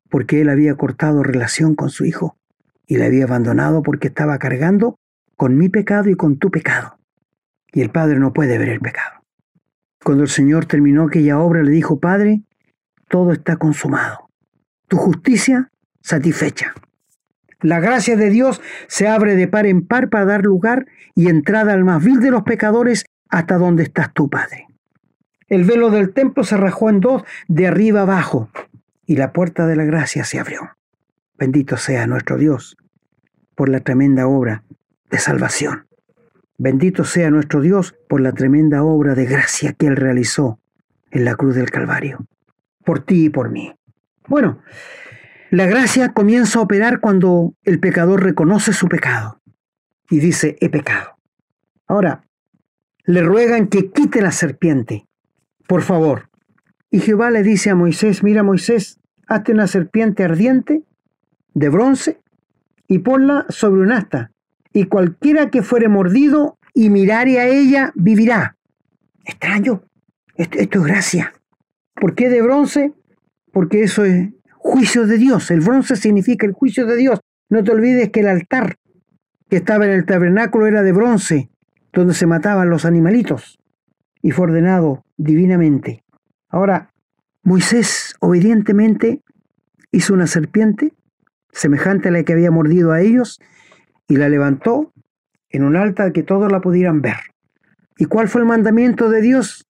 porque 0.08 0.40
él 0.40 0.48
había 0.48 0.74
cortado 0.76 1.22
relación 1.22 1.74
con 1.74 1.90
su 1.90 2.04
Hijo 2.04 2.38
y 2.86 2.96
le 2.96 3.04
había 3.04 3.24
abandonado 3.24 3.82
porque 3.82 4.08
estaba 4.08 4.38
cargando 4.38 4.98
con 5.36 5.56
mi 5.56 5.68
pecado 5.68 6.08
y 6.08 6.14
con 6.14 6.38
tu 6.38 6.50
pecado. 6.50 6.98
Y 7.72 7.82
el 7.82 7.90
Padre 7.90 8.18
no 8.18 8.32
puede 8.32 8.58
ver 8.58 8.70
el 8.70 8.80
pecado. 8.80 9.22
Cuando 10.02 10.22
el 10.22 10.30
Señor 10.30 10.64
terminó 10.66 11.04
aquella 11.04 11.38
obra, 11.38 11.62
le 11.62 11.70
dijo, 11.70 12.00
Padre, 12.00 12.42
todo 13.08 13.32
está 13.32 13.56
consumado. 13.56 14.30
Tu 14.88 14.96
justicia 14.96 15.70
satisfecha. 16.00 16.74
La 17.60 17.80
gracia 17.80 18.16
de 18.16 18.30
Dios 18.30 18.60
se 18.86 19.08
abre 19.08 19.34
de 19.34 19.48
par 19.48 19.66
en 19.66 19.86
par 19.86 20.08
para 20.10 20.24
dar 20.24 20.44
lugar 20.44 20.86
y 21.14 21.28
entrada 21.28 21.72
al 21.72 21.84
más 21.84 22.04
vil 22.04 22.20
de 22.20 22.30
los 22.30 22.44
pecadores 22.44 23.04
hasta 23.28 23.58
donde 23.58 23.82
estás 23.82 24.12
tú, 24.12 24.30
Padre. 24.30 24.66
El 25.48 25.64
velo 25.64 25.90
del 25.90 26.12
templo 26.12 26.44
se 26.44 26.56
rajó 26.56 26.88
en 26.88 27.00
dos 27.00 27.24
de 27.48 27.66
arriba 27.66 28.02
abajo 28.02 28.48
y 29.06 29.16
la 29.16 29.32
puerta 29.32 29.66
de 29.66 29.76
la 29.76 29.84
gracia 29.84 30.24
se 30.24 30.38
abrió. 30.38 30.76
Bendito 31.36 31.76
sea 31.76 32.06
nuestro 32.06 32.36
Dios 32.36 32.76
por 33.54 33.68
la 33.68 33.80
tremenda 33.80 34.26
obra 34.26 34.62
de 35.10 35.18
salvación. 35.18 35.86
Bendito 36.58 37.04
sea 37.04 37.30
nuestro 37.30 37.60
Dios 37.60 37.94
por 38.08 38.20
la 38.20 38.32
tremenda 38.32 38.82
obra 38.82 39.14
de 39.14 39.24
gracia 39.24 39.72
que 39.72 39.86
Él 39.86 39.96
realizó 39.96 40.58
en 41.10 41.24
la 41.24 41.34
cruz 41.34 41.54
del 41.54 41.70
Calvario, 41.70 42.26
por 42.88 43.00
ti 43.00 43.26
y 43.26 43.28
por 43.28 43.50
mí. 43.50 43.70
Bueno, 44.28 44.62
la 45.50 45.66
gracia 45.66 46.14
comienza 46.14 46.58
a 46.58 46.62
operar 46.62 47.00
cuando 47.00 47.52
el 47.62 47.80
pecador 47.80 48.22
reconoce 48.22 48.72
su 48.72 48.88
pecado 48.88 49.42
y 50.08 50.20
dice, 50.20 50.56
he 50.62 50.70
pecado. 50.70 51.18
Ahora, 51.86 52.22
le 53.04 53.22
ruegan 53.22 53.66
que 53.66 53.90
quite 53.90 54.22
la 54.22 54.32
serpiente, 54.32 55.06
por 55.66 55.82
favor. 55.82 56.30
Y 56.90 57.00
Jehová 57.00 57.30
le 57.30 57.42
dice 57.42 57.68
a 57.68 57.74
Moisés, 57.74 58.22
mira 58.22 58.42
Moisés, 58.42 58.98
hazte 59.26 59.52
una 59.52 59.66
serpiente 59.66 60.24
ardiente 60.24 60.82
de 61.52 61.68
bronce 61.68 62.22
y 62.86 63.00
ponla 63.00 63.44
sobre 63.50 63.82
un 63.82 63.92
asta, 63.92 64.32
y 64.72 64.84
cualquiera 64.84 65.50
que 65.50 65.60
fuere 65.60 65.88
mordido 65.88 66.56
y 66.72 66.88
mirare 66.88 67.38
a 67.38 67.48
ella 67.48 67.92
vivirá. 67.94 68.56
Extraño, 69.26 69.82
esto, 70.36 70.56
esto 70.56 70.78
es 70.78 70.84
gracia. 70.86 71.34
¿Por 72.00 72.14
qué 72.14 72.28
de 72.28 72.42
bronce? 72.42 72.92
Porque 73.52 73.82
eso 73.82 74.04
es 74.04 74.28
juicio 74.54 75.06
de 75.06 75.18
Dios. 75.18 75.50
El 75.50 75.60
bronce 75.60 75.96
significa 75.96 76.46
el 76.46 76.52
juicio 76.52 76.86
de 76.86 76.96
Dios. 76.96 77.20
No 77.48 77.64
te 77.64 77.72
olvides 77.72 78.10
que 78.10 78.20
el 78.20 78.28
altar 78.28 78.76
que 79.48 79.56
estaba 79.56 79.86
en 79.86 79.92
el 79.92 80.04
tabernáculo 80.04 80.66
era 80.66 80.82
de 80.82 80.92
bronce, 80.92 81.50
donde 81.92 82.14
se 82.14 82.26
mataban 82.26 82.68
los 82.68 82.84
animalitos, 82.84 83.58
y 84.20 84.30
fue 84.30 84.46
ordenado 84.46 85.04
divinamente. 85.16 86.04
Ahora, 86.50 86.92
Moisés 87.42 88.14
obedientemente 88.20 89.22
hizo 89.90 90.12
una 90.12 90.26
serpiente 90.26 90.92
semejante 91.50 92.08
a 92.08 92.12
la 92.12 92.22
que 92.24 92.34
había 92.34 92.50
mordido 92.50 92.92
a 92.92 93.00
ellos, 93.00 93.40
y 94.06 94.16
la 94.16 94.28
levantó 94.28 94.92
en 95.48 95.64
un 95.64 95.76
altar 95.76 96.12
que 96.12 96.22
todos 96.22 96.52
la 96.52 96.60
pudieran 96.60 97.00
ver. 97.00 97.16
¿Y 97.96 98.04
cuál 98.04 98.28
fue 98.28 98.42
el 98.42 98.46
mandamiento 98.46 99.08
de 99.08 99.22
Dios? 99.22 99.67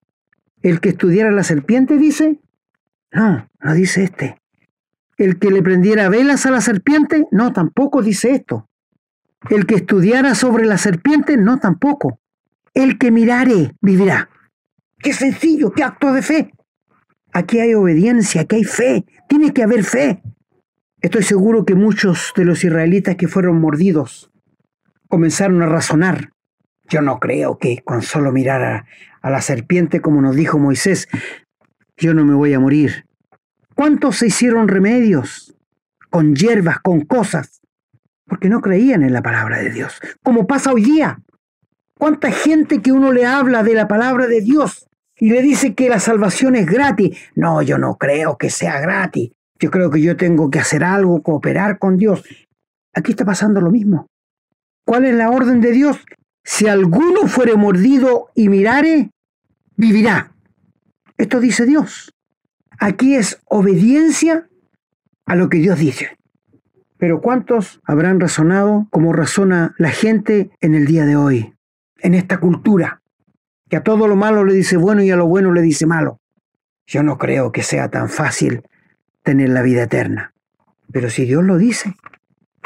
¿El 0.61 0.81
que 0.81 0.89
estudiara 0.89 1.31
la 1.31 1.43
serpiente, 1.43 1.97
dice? 1.97 2.39
No, 3.11 3.49
no 3.61 3.73
dice 3.73 4.03
este. 4.03 4.41
¿El 5.17 5.39
que 5.39 5.51
le 5.51 5.61
prendiera 5.61 6.09
velas 6.09 6.45
a 6.45 6.51
la 6.51 6.61
serpiente? 6.61 7.27
No, 7.31 7.53
tampoco 7.53 8.01
dice 8.01 8.31
esto. 8.31 8.69
¿El 9.49 9.65
que 9.65 9.75
estudiara 9.75 10.35
sobre 10.35 10.65
la 10.65 10.77
serpiente? 10.77 11.37
No, 11.37 11.59
tampoco. 11.59 12.19
El 12.73 12.97
que 12.97 13.11
mirare 13.11 13.75
vivirá. 13.81 14.29
Qué 14.99 15.13
sencillo, 15.13 15.71
qué 15.71 15.83
acto 15.83 16.11
de 16.13 16.21
fe. 16.21 16.53
Aquí 17.31 17.59
hay 17.59 17.73
obediencia, 17.73 18.41
aquí 18.41 18.57
hay 18.57 18.63
fe. 18.63 19.05
Tiene 19.27 19.53
que 19.53 19.63
haber 19.63 19.83
fe. 19.83 20.21
Estoy 21.01 21.23
seguro 21.23 21.63
que 21.63 21.75
muchos 21.75 22.33
de 22.35 22.43
los 22.43 22.63
israelitas 22.63 23.15
que 23.15 23.27
fueron 23.27 23.61
mordidos 23.61 24.31
comenzaron 25.07 25.61
a 25.61 25.67
razonar. 25.67 26.33
Yo 26.89 27.01
no 27.01 27.19
creo 27.19 27.57
que 27.57 27.81
con 27.83 28.01
solo 28.01 28.31
mirar 28.31 28.61
a, 28.63 28.85
a, 29.21 29.29
la 29.29 29.41
serpiente, 29.41 30.01
como 30.01 30.21
nos 30.21 30.35
dijo 30.35 30.59
Moisés, 30.59 31.07
yo 31.97 32.13
no 32.13 32.25
me 32.25 32.33
voy 32.33 32.53
a 32.53 32.59
morir. 32.59 33.05
¿Cuántos 33.75 34.17
se 34.17 34.27
hicieron 34.27 34.67
remedios 34.67 35.55
con 36.09 36.35
hierbas, 36.35 36.79
con 36.79 37.01
cosas? 37.01 37.61
Porque 38.25 38.49
no 38.49 38.61
creían 38.61 39.03
en 39.03 39.13
la 39.13 39.21
palabra 39.21 39.59
de 39.59 39.71
Dios, 39.71 39.99
como 40.23 40.47
pasa 40.47 40.71
hoy 40.71 40.83
día. 40.83 41.19
¿Cuánta 41.97 42.31
gente 42.31 42.81
que 42.81 42.91
uno 42.91 43.11
le 43.11 43.25
habla 43.25 43.63
de 43.63 43.73
la 43.73 43.87
palabra 43.87 44.27
de 44.27 44.41
Dios 44.41 44.87
y 45.17 45.29
le 45.31 45.41
dice 45.41 45.73
que 45.75 45.89
la 45.89 45.99
salvación 45.99 46.55
es 46.55 46.65
gratis? 46.65 47.17
No, 47.35 47.61
yo 47.61 47.77
no 47.77 47.97
creo 47.97 48.37
que 48.37 48.49
sea 48.49 48.79
gratis. 48.79 49.31
Yo 49.59 49.69
creo 49.69 49.91
que 49.91 50.01
yo 50.01 50.15
tengo 50.15 50.49
que 50.49 50.59
hacer 50.59 50.85
algo, 50.85 51.21
cooperar 51.21 51.77
con 51.77 51.97
Dios. 51.97 52.23
Aquí 52.93 53.11
está 53.11 53.25
pasando 53.25 53.59
lo 53.59 53.69
mismo. 53.69 54.07
¿Cuál 54.85 55.05
es 55.05 55.13
la 55.13 55.29
orden 55.29 55.59
de 55.59 55.71
Dios? 55.71 55.97
Si 56.51 56.67
alguno 56.67 57.27
fuere 57.27 57.55
mordido 57.55 58.31
y 58.33 58.49
mirare, 58.49 59.11
vivirá. 59.77 60.33
Esto 61.15 61.39
dice 61.39 61.67
Dios. 61.67 62.11
Aquí 62.79 63.13
es 63.13 63.39
obediencia 63.45 64.49
a 65.27 65.35
lo 65.35 65.47
que 65.47 65.59
Dios 65.59 65.77
dice. 65.77 66.17
Pero 66.97 67.21
¿cuántos 67.21 67.79
habrán 67.85 68.19
razonado 68.19 68.87
como 68.89 69.13
razona 69.13 69.75
la 69.77 69.91
gente 69.91 70.49
en 70.59 70.73
el 70.73 70.87
día 70.87 71.05
de 71.05 71.15
hoy, 71.15 71.53
en 71.99 72.15
esta 72.15 72.39
cultura, 72.39 73.03
que 73.69 73.77
a 73.77 73.83
todo 73.83 74.07
lo 74.07 74.15
malo 74.15 74.43
le 74.43 74.53
dice 74.55 74.75
bueno 74.75 75.03
y 75.03 75.11
a 75.11 75.15
lo 75.15 75.27
bueno 75.27 75.53
le 75.53 75.61
dice 75.61 75.85
malo? 75.85 76.19
Yo 76.87 77.03
no 77.03 77.19
creo 77.19 77.51
que 77.51 77.61
sea 77.61 77.91
tan 77.91 78.09
fácil 78.09 78.63
tener 79.21 79.49
la 79.49 79.61
vida 79.61 79.83
eterna. 79.83 80.33
Pero 80.91 81.11
si 81.11 81.25
Dios 81.25 81.43
lo 81.43 81.57
dice, 81.59 81.93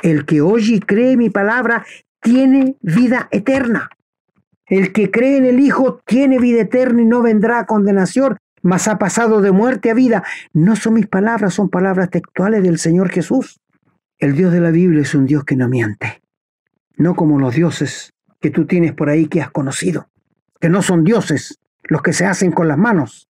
el 0.02 0.26
que 0.26 0.40
oye 0.40 0.76
y 0.76 0.80
cree 0.80 1.18
mi 1.18 1.30
palabra 1.30 1.86
tiene 2.24 2.78
vida 2.82 3.28
eterna. 3.32 3.90
El 4.66 4.94
que 4.94 5.12
cree 5.12 5.38
en 5.38 5.46
el 5.46 5.60
Hijo 5.60 6.02
tiene 6.06 6.40
vida 6.40 6.62
eterna 6.62 7.02
y 7.02 7.06
no 7.06 7.22
vendrá 7.22 7.60
a 7.60 7.66
condenación, 7.66 8.38
mas 8.64 8.88
ha 8.88 8.98
pasado 8.98 9.42
de 9.42 9.52
muerte 9.52 9.92
a 9.92 9.94
vida. 9.94 10.24
No 10.54 10.76
son 10.76 10.96
mis 10.96 11.08
palabras, 11.08 11.54
son 11.54 11.70
palabras 11.70 12.10
textuales 12.10 12.64
del 12.64 12.80
Señor 12.80 13.10
Jesús. 13.10 13.60
El 14.18 14.36
Dios 14.36 14.54
de 14.54 14.62
la 14.62 14.72
Biblia 14.72 15.02
es 15.02 15.14
un 15.14 15.26
Dios 15.26 15.44
que 15.44 15.58
no 15.58 15.68
miente, 15.68 16.22
no 16.96 17.14
como 17.14 17.38
los 17.40 17.54
dioses 17.54 18.14
que 18.40 18.50
tú 18.50 18.66
tienes 18.66 18.94
por 18.94 19.10
ahí 19.10 19.28
que 19.28 19.42
has 19.42 19.52
conocido, 19.52 20.08
que 20.60 20.70
no 20.70 20.82
son 20.82 21.04
dioses 21.04 21.60
los 21.84 22.02
que 22.02 22.14
se 22.14 22.26
hacen 22.26 22.52
con 22.52 22.70
las 22.70 22.78
manos. 22.78 23.28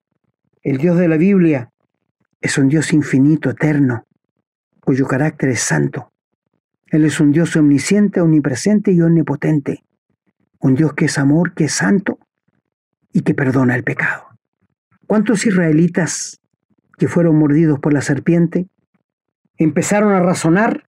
El 0.62 0.78
Dios 0.78 0.98
de 0.98 1.08
la 1.08 1.18
Biblia 1.18 1.72
es 2.40 2.58
un 2.60 2.70
Dios 2.70 2.94
infinito, 2.94 3.50
eterno, 3.50 4.06
cuyo 4.82 5.08
carácter 5.08 5.50
es 5.50 5.62
santo. 5.62 6.13
Él 6.94 7.06
es 7.06 7.20
un 7.20 7.32
Dios 7.32 7.56
omnisciente, 7.56 8.22
omnipresente 8.22 8.92
y 8.92 9.02
omnipotente. 9.02 9.84
Un 10.60 10.76
Dios 10.76 10.94
que 10.94 11.06
es 11.06 11.18
amor, 11.18 11.56
que 11.56 11.64
es 11.64 11.74
santo 11.74 12.20
y 13.12 13.22
que 13.22 13.34
perdona 13.34 13.74
el 13.74 13.84
pecado. 13.84 14.28
¿Cuántos 15.08 15.48
israelitas 15.48 16.40
que 17.00 17.08
fueron 17.08 17.38
mordidos 17.40 17.80
por 17.80 17.94
la 17.94 18.02
serpiente 18.02 18.68
empezaron 19.58 20.14
a 20.14 20.20
razonar 20.20 20.88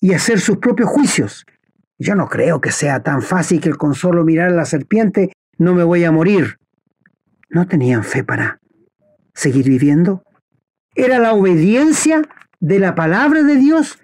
y 0.00 0.12
a 0.12 0.16
hacer 0.18 0.38
sus 0.38 0.58
propios 0.58 0.88
juicios? 0.88 1.44
Yo 1.98 2.14
no 2.14 2.28
creo 2.28 2.60
que 2.60 2.70
sea 2.70 3.02
tan 3.02 3.20
fácil 3.20 3.60
que 3.60 3.74
con 3.74 3.96
solo 3.96 4.22
mirar 4.22 4.50
a 4.50 4.54
la 4.54 4.64
serpiente 4.64 5.32
no 5.58 5.74
me 5.74 5.82
voy 5.82 6.04
a 6.04 6.12
morir. 6.12 6.60
No 7.50 7.66
tenían 7.66 8.04
fe 8.04 8.22
para 8.22 8.60
seguir 9.34 9.66
viviendo 9.66 10.22
era 10.94 11.18
la 11.18 11.32
obediencia 11.32 12.22
de 12.60 12.78
la 12.78 12.94
palabra 12.94 13.42
de 13.42 13.56
Dios 13.56 13.98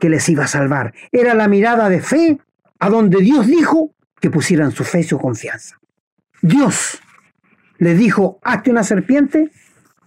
que 0.00 0.08
les 0.08 0.28
iba 0.28 0.44
a 0.44 0.48
salvar. 0.48 0.94
Era 1.12 1.34
la 1.34 1.46
mirada 1.46 1.88
de 1.88 2.00
fe 2.00 2.40
a 2.78 2.90
donde 2.90 3.20
Dios 3.20 3.46
dijo 3.46 3.94
que 4.20 4.30
pusieran 4.30 4.72
su 4.72 4.84
fe 4.84 5.00
y 5.00 5.04
su 5.04 5.18
confianza. 5.18 5.78
Dios 6.42 7.00
les 7.78 7.98
dijo, 7.98 8.38
hazte 8.42 8.70
una 8.70 8.82
serpiente 8.82 9.50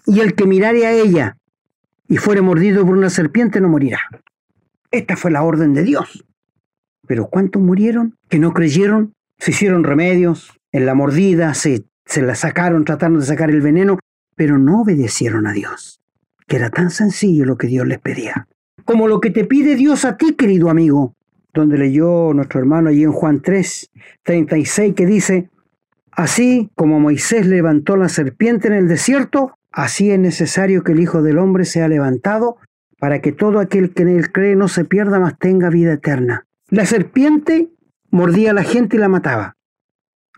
y 0.06 0.20
el 0.20 0.36
que 0.36 0.46
mirare 0.46 0.86
a 0.86 0.92
ella 0.92 1.38
y 2.08 2.18
fuere 2.18 2.42
mordido 2.42 2.86
por 2.86 2.98
una 2.98 3.10
serpiente 3.10 3.62
no 3.62 3.70
morirá. 3.70 4.02
Esta 4.92 5.16
fue 5.16 5.32
la 5.32 5.44
orden 5.44 5.74
de 5.74 5.84
Dios. 5.84 6.26
Pero 7.08 7.28
¿cuántos 7.28 7.62
murieron 7.62 8.18
que 8.30 8.40
no 8.40 8.54
creyeron? 8.54 9.14
Se 9.40 9.52
hicieron 9.52 9.84
remedios 9.84 10.60
en 10.72 10.86
la 10.86 10.94
mordida, 10.94 11.54
se, 11.54 11.86
se 12.06 12.22
la 12.22 12.36
sacaron 12.36 12.86
tratando 12.86 13.20
de 13.20 13.26
sacar 13.26 13.50
el 13.50 13.62
veneno, 13.62 14.00
pero 14.36 14.58
no 14.58 14.82
obedecieron 14.82 15.48
a 15.48 15.54
Dios 15.54 16.04
que 16.48 16.58
era 16.58 16.70
tan 16.70 16.92
sencillo 16.92 17.46
lo 17.46 17.58
que 17.58 17.68
Dios 17.68 17.88
les 17.88 18.00
pedía. 18.00 18.48
Como 18.86 19.08
lo 19.08 19.20
que 19.20 19.30
te 19.30 19.46
pide 19.46 19.76
Dios 19.76 20.06
a 20.06 20.18
ti, 20.18 20.34
querido 20.34 20.70
amigo, 20.70 21.16
donde 21.54 21.78
leyó 21.78 22.34
nuestro 22.34 22.60
hermano 22.60 22.90
allí 22.90 23.04
en 23.04 23.12
Juan 23.12 23.42
3, 23.42 23.92
36, 24.24 24.94
que 24.96 25.06
dice, 25.06 25.50
así 26.12 26.70
como 26.76 27.00
Moisés 27.00 27.46
levantó 27.46 27.96
la 27.96 28.10
serpiente 28.10 28.68
en 28.68 28.74
el 28.74 28.88
desierto, 28.88 29.58
Así 29.74 30.12
es 30.12 30.20
necesario 30.20 30.84
que 30.84 30.92
el 30.92 31.00
Hijo 31.00 31.24
del 31.24 31.40
Hombre 31.40 31.66
sea 31.66 31.88
levantado 31.88 32.58
para 33.00 33.22
que 33.22 33.32
todo 33.32 33.60
aquel 33.60 33.92
que 33.92 34.04
en 34.04 34.10
él 34.10 34.32
cree 34.32 34.56
no 34.56 34.68
se 34.68 34.86
pierda, 34.86 35.20
mas 35.20 35.38
tenga 35.40 35.70
vida 35.70 35.94
eterna. 35.94 36.46
La 36.70 36.86
serpiente 36.86 37.70
mordía 38.12 38.52
a 38.52 38.54
la 38.54 38.64
gente 38.64 38.96
y 38.98 39.00
la 39.00 39.10
mataba. 39.10 39.58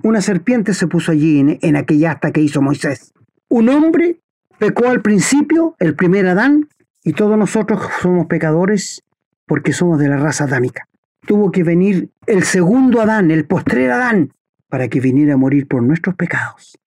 Una 0.04 0.22
serpiente 0.22 0.74
se 0.74 0.88
puso 0.88 1.12
allí 1.12 1.58
en, 1.62 1.76
aquella 1.76 2.14
asta 2.14 2.32
que 2.32 2.42
hizo 2.42 2.62
Moisés. 2.62 3.14
Un 3.50 3.68
hombre 3.70 4.22
pecó 4.58 4.88
al 4.88 5.02
principio, 5.02 5.76
el 5.80 5.96
primer 5.96 6.28
Adán, 6.28 6.70
y 7.06 7.14
todos 7.14 7.38
nosotros 7.38 7.80
somos 8.02 8.26
pecadores 8.26 9.04
porque 9.46 9.72
somos 9.72 10.00
de 10.00 10.10
la 10.10 10.18
raza 10.18 10.46
adámica. 10.46 10.90
Tuvo 11.26 11.52
que 11.52 11.64
venir 11.64 12.10
el 12.26 12.44
segundo 12.44 13.00
Adán, 13.00 13.30
el 13.30 13.46
postrer 13.46 13.92
Adán, 13.92 14.34
para 14.70 14.88
que 14.90 15.00
viniera 15.00 15.36
a 15.36 15.38
morir 15.38 15.68
por 15.68 15.84
nuestros 15.84 16.16
pecados. 16.16 16.80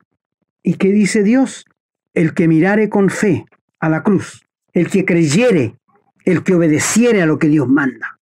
¿Y 0.62 0.74
qué 0.74 0.88
dice 0.88 1.22
Dios? 1.22 1.66
El 2.14 2.34
que 2.34 2.48
mirare 2.48 2.88
con 2.88 3.10
fe 3.10 3.46
a 3.78 3.88
la 3.88 4.02
cruz, 4.02 4.44
el 4.72 4.90
que 4.90 5.04
creyere, 5.04 5.76
el 6.24 6.42
que 6.42 6.54
obedeciere 6.54 7.22
a 7.22 7.26
lo 7.26 7.38
que 7.38 7.48
Dios 7.48 7.68
manda. 7.68 8.18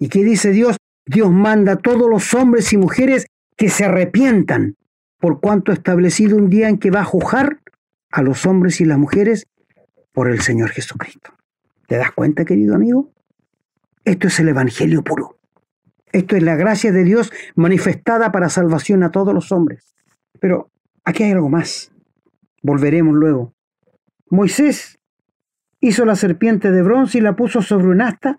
¿Y 0.00 0.08
qué 0.08 0.24
dice 0.24 0.50
Dios? 0.50 0.76
Dios 1.06 1.30
manda 1.30 1.72
a 1.72 1.76
todos 1.76 2.10
los 2.10 2.34
hombres 2.34 2.72
y 2.72 2.76
mujeres 2.76 3.26
que 3.56 3.70
se 3.70 3.84
arrepientan, 3.84 4.74
por 5.20 5.40
cuanto 5.40 5.70
establecido 5.70 6.36
un 6.36 6.50
día 6.50 6.68
en 6.68 6.78
que 6.78 6.90
va 6.90 7.00
a 7.00 7.04
juzgar 7.04 7.60
a 8.10 8.22
los 8.22 8.46
hombres 8.46 8.80
y 8.80 8.84
las 8.84 8.98
mujeres 8.98 9.46
por 10.16 10.30
el 10.30 10.40
Señor 10.40 10.70
Jesucristo. 10.70 11.34
¿Te 11.86 11.98
das 11.98 12.10
cuenta, 12.10 12.46
querido 12.46 12.74
amigo? 12.74 13.12
Esto 14.02 14.28
es 14.28 14.40
el 14.40 14.48
Evangelio 14.48 15.04
puro. 15.04 15.38
Esto 16.10 16.36
es 16.36 16.42
la 16.42 16.56
gracia 16.56 16.90
de 16.90 17.04
Dios 17.04 17.30
manifestada 17.54 18.32
para 18.32 18.48
salvación 18.48 19.02
a 19.02 19.10
todos 19.10 19.34
los 19.34 19.52
hombres. 19.52 19.94
Pero 20.40 20.70
aquí 21.04 21.24
hay 21.24 21.32
algo 21.32 21.50
más. 21.50 21.92
Volveremos 22.62 23.14
luego. 23.14 23.52
Moisés 24.30 24.98
hizo 25.80 26.06
la 26.06 26.16
serpiente 26.16 26.72
de 26.72 26.80
bronce 26.80 27.18
y 27.18 27.20
la 27.20 27.36
puso 27.36 27.60
sobre 27.60 27.88
un 27.88 28.00
asta, 28.00 28.38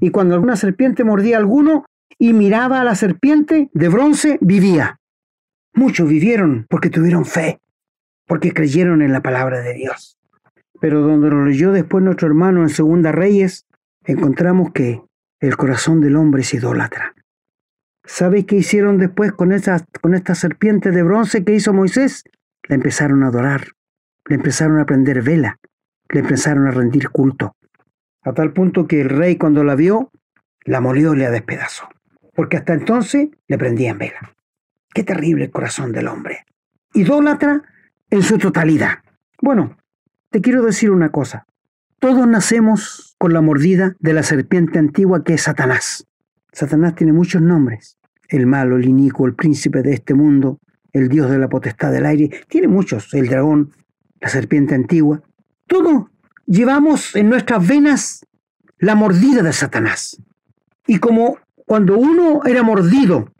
y 0.00 0.10
cuando 0.10 0.34
alguna 0.34 0.56
serpiente 0.56 1.04
mordía 1.04 1.36
a 1.36 1.38
alguno 1.38 1.84
y 2.18 2.32
miraba 2.32 2.80
a 2.80 2.84
la 2.84 2.96
serpiente 2.96 3.70
de 3.72 3.88
bronce, 3.88 4.38
vivía. 4.40 4.98
Muchos 5.72 6.08
vivieron 6.08 6.66
porque 6.68 6.90
tuvieron 6.90 7.24
fe, 7.24 7.60
porque 8.26 8.52
creyeron 8.52 9.02
en 9.02 9.12
la 9.12 9.22
palabra 9.22 9.60
de 9.60 9.74
Dios. 9.74 10.18
Pero 10.82 11.00
donde 11.00 11.30
lo 11.30 11.44
leyó 11.44 11.70
después 11.70 12.02
nuestro 12.02 12.26
hermano 12.26 12.62
en 12.62 12.68
Segunda 12.68 13.12
Reyes, 13.12 13.68
encontramos 14.04 14.72
que 14.72 15.00
el 15.38 15.56
corazón 15.56 16.00
del 16.00 16.16
hombre 16.16 16.42
es 16.42 16.52
idólatra. 16.54 17.14
¿Sabéis 18.04 18.46
qué 18.46 18.56
hicieron 18.56 18.98
después 18.98 19.30
con, 19.30 19.52
esa, 19.52 19.86
con 20.00 20.12
esta 20.12 20.34
serpiente 20.34 20.90
de 20.90 21.04
bronce 21.04 21.44
que 21.44 21.54
hizo 21.54 21.72
Moisés? 21.72 22.24
La 22.68 22.74
empezaron 22.74 23.22
a 23.22 23.28
adorar, 23.28 23.68
le 24.26 24.34
empezaron 24.34 24.80
a 24.80 24.84
prender 24.84 25.22
vela, 25.22 25.60
le 26.08 26.18
empezaron 26.18 26.66
a 26.66 26.72
rendir 26.72 27.10
culto. 27.10 27.54
A 28.24 28.32
tal 28.32 28.52
punto 28.52 28.88
que 28.88 29.02
el 29.02 29.08
rey 29.08 29.36
cuando 29.36 29.62
la 29.62 29.76
vio, 29.76 30.10
la 30.64 30.80
molió 30.80 31.14
y 31.14 31.18
la 31.18 31.30
despedazó. 31.30 31.88
Porque 32.34 32.56
hasta 32.56 32.74
entonces 32.74 33.28
le 33.46 33.56
prendían 33.56 33.98
vela. 33.98 34.34
Qué 34.92 35.04
terrible 35.04 35.44
el 35.44 35.52
corazón 35.52 35.92
del 35.92 36.08
hombre. 36.08 36.44
Idólatra 36.92 37.62
en 38.10 38.22
su 38.24 38.36
totalidad. 38.36 38.98
Bueno, 39.40 39.76
te 40.32 40.40
quiero 40.40 40.62
decir 40.62 40.90
una 40.90 41.12
cosa. 41.12 41.46
Todos 42.00 42.26
nacemos 42.26 43.14
con 43.18 43.32
la 43.32 43.42
mordida 43.42 43.94
de 44.00 44.14
la 44.14 44.22
serpiente 44.22 44.78
antigua 44.78 45.22
que 45.22 45.34
es 45.34 45.42
Satanás. 45.42 46.06
Satanás 46.52 46.94
tiene 46.94 47.12
muchos 47.12 47.42
nombres. 47.42 47.98
El 48.28 48.46
malo, 48.46 48.76
el 48.76 48.86
inicuo, 48.86 49.26
el 49.26 49.34
príncipe 49.34 49.82
de 49.82 49.92
este 49.92 50.14
mundo, 50.14 50.58
el 50.92 51.08
dios 51.08 51.30
de 51.30 51.38
la 51.38 51.48
potestad 51.48 51.92
del 51.92 52.06
aire. 52.06 52.30
Tiene 52.48 52.66
muchos. 52.66 53.12
El 53.12 53.28
dragón, 53.28 53.72
la 54.20 54.28
serpiente 54.28 54.74
antigua. 54.74 55.22
Todos 55.66 56.06
llevamos 56.46 57.14
en 57.14 57.28
nuestras 57.28 57.66
venas 57.66 58.26
la 58.78 58.94
mordida 58.94 59.42
de 59.42 59.52
Satanás. 59.52 60.20
Y 60.86 60.98
como 60.98 61.38
cuando 61.66 61.98
uno 61.98 62.40
era 62.46 62.62
mordido 62.62 63.32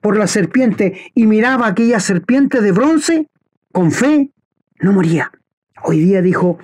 por 0.00 0.16
la 0.16 0.26
serpiente 0.26 1.12
y 1.14 1.26
miraba 1.26 1.68
aquella 1.68 2.00
serpiente 2.00 2.60
de 2.60 2.72
bronce, 2.72 3.28
con 3.70 3.92
fe, 3.92 4.32
no 4.80 4.92
moría. 4.92 5.30
Hoy 5.84 6.00
día 6.00 6.22
dijo, 6.22 6.58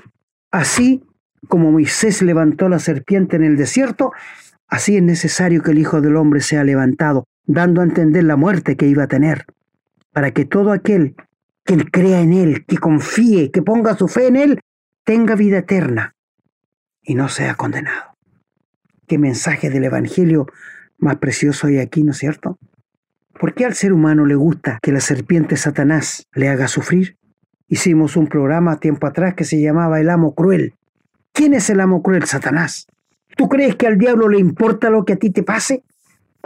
así 0.50 1.04
como 1.48 1.72
Moisés 1.72 2.22
levantó 2.22 2.68
la 2.68 2.78
serpiente 2.78 3.36
en 3.36 3.44
el 3.44 3.56
desierto, 3.56 4.12
así 4.68 4.96
es 4.96 5.02
necesario 5.02 5.62
que 5.62 5.72
el 5.72 5.78
Hijo 5.78 6.00
del 6.00 6.16
Hombre 6.16 6.40
sea 6.40 6.64
levantado, 6.64 7.24
dando 7.46 7.80
a 7.80 7.84
entender 7.84 8.24
la 8.24 8.36
muerte 8.36 8.76
que 8.76 8.86
iba 8.86 9.04
a 9.04 9.08
tener, 9.08 9.46
para 10.12 10.32
que 10.32 10.44
todo 10.44 10.72
aquel 10.72 11.16
que 11.64 11.76
crea 11.90 12.20
en 12.20 12.32
Él, 12.32 12.64
que 12.64 12.78
confíe, 12.78 13.50
que 13.50 13.62
ponga 13.62 13.96
su 13.96 14.08
fe 14.08 14.28
en 14.28 14.36
Él, 14.36 14.60
tenga 15.04 15.34
vida 15.34 15.58
eterna 15.58 16.14
y 17.02 17.14
no 17.14 17.28
sea 17.28 17.54
condenado. 17.54 18.14
Qué 19.06 19.18
mensaje 19.18 19.70
del 19.70 19.84
Evangelio 19.84 20.46
más 20.98 21.16
precioso 21.16 21.66
hay 21.66 21.78
aquí, 21.78 22.04
¿no 22.04 22.12
es 22.12 22.18
cierto? 22.18 22.58
¿Por 23.38 23.54
qué 23.54 23.64
al 23.64 23.74
ser 23.74 23.92
humano 23.92 24.26
le 24.26 24.34
gusta 24.34 24.78
que 24.82 24.92
la 24.92 25.00
serpiente 25.00 25.56
Satanás 25.56 26.26
le 26.34 26.48
haga 26.48 26.68
sufrir? 26.68 27.17
Hicimos 27.68 28.16
un 28.16 28.28
programa 28.28 28.80
tiempo 28.80 29.06
atrás 29.06 29.34
que 29.34 29.44
se 29.44 29.60
llamaba 29.60 30.00
El 30.00 30.08
amo 30.08 30.34
cruel. 30.34 30.74
¿Quién 31.32 31.52
es 31.52 31.68
el 31.68 31.80
amo 31.80 32.02
cruel? 32.02 32.24
Satanás. 32.24 32.86
¿Tú 33.36 33.48
crees 33.48 33.76
que 33.76 33.86
al 33.86 33.98
diablo 33.98 34.28
le 34.28 34.38
importa 34.38 34.88
lo 34.88 35.04
que 35.04 35.12
a 35.12 35.16
ti 35.16 35.30
te 35.30 35.42
pase? 35.42 35.84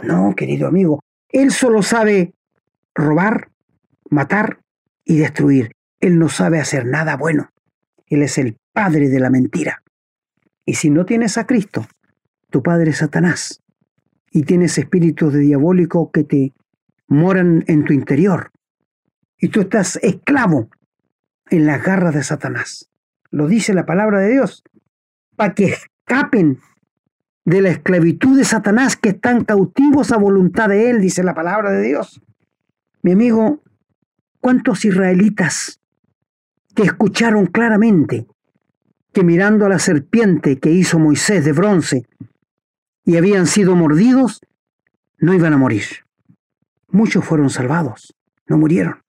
No, 0.03 0.35
querido 0.35 0.67
amigo. 0.67 1.01
Él 1.29 1.51
solo 1.51 1.81
sabe 1.81 2.33
robar, 2.93 3.49
matar 4.09 4.59
y 5.05 5.17
destruir. 5.17 5.71
Él 6.01 6.19
no 6.19 6.27
sabe 6.27 6.59
hacer 6.59 6.85
nada 6.85 7.15
bueno. 7.15 7.49
Él 8.07 8.21
es 8.21 8.37
el 8.37 8.57
padre 8.73 9.07
de 9.07 9.19
la 9.21 9.29
mentira. 9.29 9.81
Y 10.65 10.75
si 10.75 10.89
no 10.89 11.05
tienes 11.05 11.37
a 11.37 11.47
Cristo, 11.47 11.87
tu 12.49 12.61
padre 12.61 12.91
es 12.91 12.97
Satanás. 12.97 13.61
Y 14.29 14.43
tienes 14.43 14.77
espíritus 14.77 15.31
de 15.33 15.39
diabólico 15.39 16.11
que 16.11 16.25
te 16.25 16.53
moran 17.07 17.63
en 17.67 17.85
tu 17.85 17.93
interior. 17.93 18.51
Y 19.39 19.47
tú 19.47 19.61
estás 19.61 19.97
esclavo 20.03 20.69
en 21.49 21.65
las 21.65 21.83
garras 21.83 22.13
de 22.13 22.23
Satanás. 22.23 22.89
Lo 23.31 23.47
dice 23.47 23.73
la 23.73 23.85
palabra 23.85 24.19
de 24.19 24.31
Dios 24.31 24.63
para 25.35 25.53
que 25.53 25.65
escapen 25.65 26.59
de 27.45 27.61
la 27.61 27.69
esclavitud 27.69 28.37
de 28.37 28.45
Satanás 28.45 28.95
que 28.95 29.09
están 29.09 29.43
cautivos 29.43 30.11
a 30.11 30.17
voluntad 30.17 30.69
de 30.69 30.89
él, 30.89 31.01
dice 31.01 31.23
la 31.23 31.33
palabra 31.33 31.71
de 31.71 31.81
Dios. 31.81 32.21
Mi 33.01 33.11
amigo, 33.11 33.61
¿cuántos 34.39 34.85
israelitas 34.85 35.81
que 36.75 36.83
escucharon 36.83 37.47
claramente 37.47 38.27
que 39.11 39.23
mirando 39.23 39.65
a 39.65 39.69
la 39.69 39.79
serpiente 39.79 40.57
que 40.59 40.71
hizo 40.71 40.99
Moisés 40.99 41.43
de 41.43 41.51
bronce 41.51 42.07
y 43.05 43.17
habían 43.17 43.47
sido 43.47 43.75
mordidos, 43.75 44.41
no 45.17 45.33
iban 45.33 45.53
a 45.53 45.57
morir? 45.57 45.83
Muchos 46.87 47.25
fueron 47.25 47.49
salvados, 47.49 48.15
no 48.47 48.57
murieron, 48.57 49.03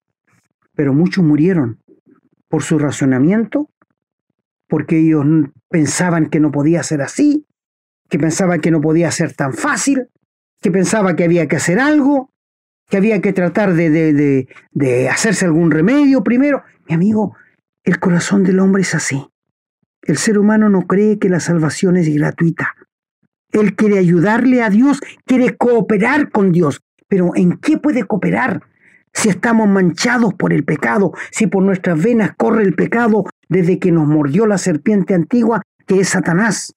pero 0.75 0.93
muchos 0.93 1.23
murieron 1.23 1.79
por 2.49 2.63
su 2.63 2.79
razonamiento 2.79 3.71
porque 4.69 4.99
ellos 4.99 5.25
pensaban 5.69 6.27
que 6.27 6.41
no 6.41 6.51
podía 6.51 6.83
ser 6.83 7.03
así, 7.03 7.47
que 8.09 8.19
pensaban 8.19 8.61
que 8.61 8.71
no 8.71 8.81
podía 8.81 9.11
ser 9.11 9.33
tan 9.33 9.53
fácil, 9.55 10.09
que 10.61 10.71
pensaba 10.71 11.17
que 11.17 11.25
había 11.25 11.47
que 11.47 11.57
hacer 11.57 11.79
algo, 11.79 12.33
que 12.89 12.97
había 12.97 13.21
que 13.21 13.33
tratar 13.33 13.75
de, 13.75 13.91
de, 13.91 14.49
de, 14.73 15.09
hacerse 15.09 15.45
algún 15.45 15.71
remedio 15.71 16.23
primero. 16.23 16.63
Mi 16.89 16.95
amigo, 16.95 17.37
el 17.83 17.99
corazón 17.99 18.45
del 18.45 18.61
hombre 18.61 18.83
es 18.83 18.95
así. 18.95 19.27
El 20.03 20.19
ser 20.19 20.39
humano 20.39 20.69
no 20.69 20.89
cree 20.89 21.19
que 21.19 21.29
la 21.29 21.41
salvación 21.41 21.97
es 21.97 22.13
gratuita. 22.15 22.75
Él 23.53 23.77
quiere 23.77 23.99
ayudarle 23.99 24.63
a 24.63 24.71
Dios, 24.71 25.01
quiere 25.25 25.57
cooperar 25.57 26.31
con 26.31 26.53
Dios. 26.53 26.83
Pero 27.09 27.31
¿en 27.37 27.59
qué 27.59 27.79
puede 27.79 28.05
cooperar? 28.05 28.63
Si 29.15 29.29
estamos 29.29 29.69
manchados 29.69 30.35
por 30.35 30.53
el 30.53 30.65
pecado, 30.65 31.13
si 31.31 31.47
por 31.47 31.63
nuestras 31.63 32.03
venas 32.03 32.33
corre 32.37 32.63
el 32.65 32.75
pecado, 32.75 33.25
desde 33.49 33.79
que 33.79 33.93
nos 33.93 34.07
mordió 34.07 34.47
la 34.47 34.59
serpiente 34.59 35.15
antigua 35.15 35.63
que 35.87 36.01
es 36.01 36.11
Satanás. 36.11 36.75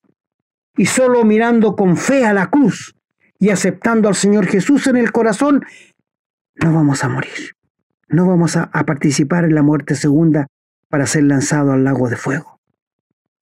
Y 0.78 0.86
solo 0.86 1.24
mirando 1.26 1.76
con 1.76 1.98
fe 1.98 2.26
a 2.26 2.34
la 2.34 2.50
cruz 2.50 2.96
y 3.40 3.50
aceptando 3.50 4.08
al 4.08 4.16
Señor 4.16 4.46
Jesús 4.46 4.88
en 4.88 4.98
el 4.98 5.12
corazón, 5.12 5.66
no 6.56 6.74
vamos 6.74 7.04
a 7.04 7.10
morir. 7.10 7.54
No 8.10 8.26
vamos 8.26 8.56
a, 8.56 8.70
participar 8.70 9.44
en 9.44 9.56
la 9.56 9.64
muerte 9.64 9.96
segunda 9.96 10.48
para 10.90 11.08
ser 11.08 11.24
lanzado 11.24 11.74
al 11.74 11.84
lago 11.84 12.10
de 12.10 12.16
fuego. 12.16 12.60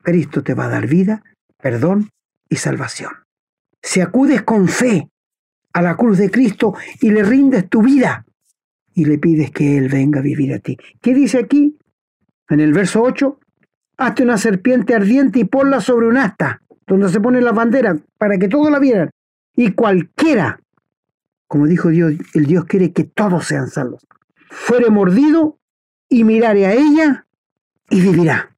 Cristo 0.01 0.43
te 0.43 0.53
va 0.53 0.65
a 0.65 0.69
dar 0.69 0.87
vida, 0.87 1.23
perdón 1.61 2.09
y 2.49 2.55
salvación. 2.55 3.11
Si 3.81 4.01
acudes 4.01 4.41
con 4.41 4.67
fe 4.67 5.09
a 5.73 5.81
la 5.81 5.95
cruz 5.95 6.17
de 6.17 6.31
Cristo 6.31 6.73
y 6.99 7.11
le 7.11 7.23
rindes 7.23 7.69
tu 7.69 7.83
vida 7.83 8.24
y 8.95 9.05
le 9.05 9.19
pides 9.19 9.51
que 9.51 9.77
Él 9.77 9.89
venga 9.89 10.19
a 10.19 10.23
vivir 10.23 10.53
a 10.53 10.59
ti. 10.59 10.77
¿Qué 11.01 11.13
dice 11.13 11.37
aquí? 11.37 11.77
En 12.49 12.61
el 12.61 12.73
verso 12.73 13.03
8, 13.03 13.39
hazte 13.97 14.23
una 14.23 14.37
serpiente 14.37 14.95
ardiente 14.95 15.39
y 15.39 15.43
ponla 15.43 15.81
sobre 15.81 16.07
un 16.07 16.17
asta, 16.17 16.61
donde 16.87 17.09
se 17.09 17.19
pone 17.19 17.41
la 17.41 17.51
bandera, 17.51 17.97
para 18.17 18.37
que 18.37 18.47
todos 18.47 18.71
la 18.71 18.79
vieran. 18.79 19.11
Y 19.55 19.73
cualquiera, 19.73 20.61
como 21.47 21.67
dijo 21.67 21.89
Dios, 21.89 22.13
el 22.33 22.45
Dios 22.45 22.65
quiere 22.65 22.93
que 22.93 23.03
todos 23.03 23.45
sean 23.45 23.67
salvos, 23.67 24.07
fuere 24.49 24.89
mordido 24.89 25.59
y 26.07 26.23
mirare 26.23 26.65
a 26.65 26.73
ella, 26.73 27.27
y 27.89 27.99
vivirá. 27.99 28.55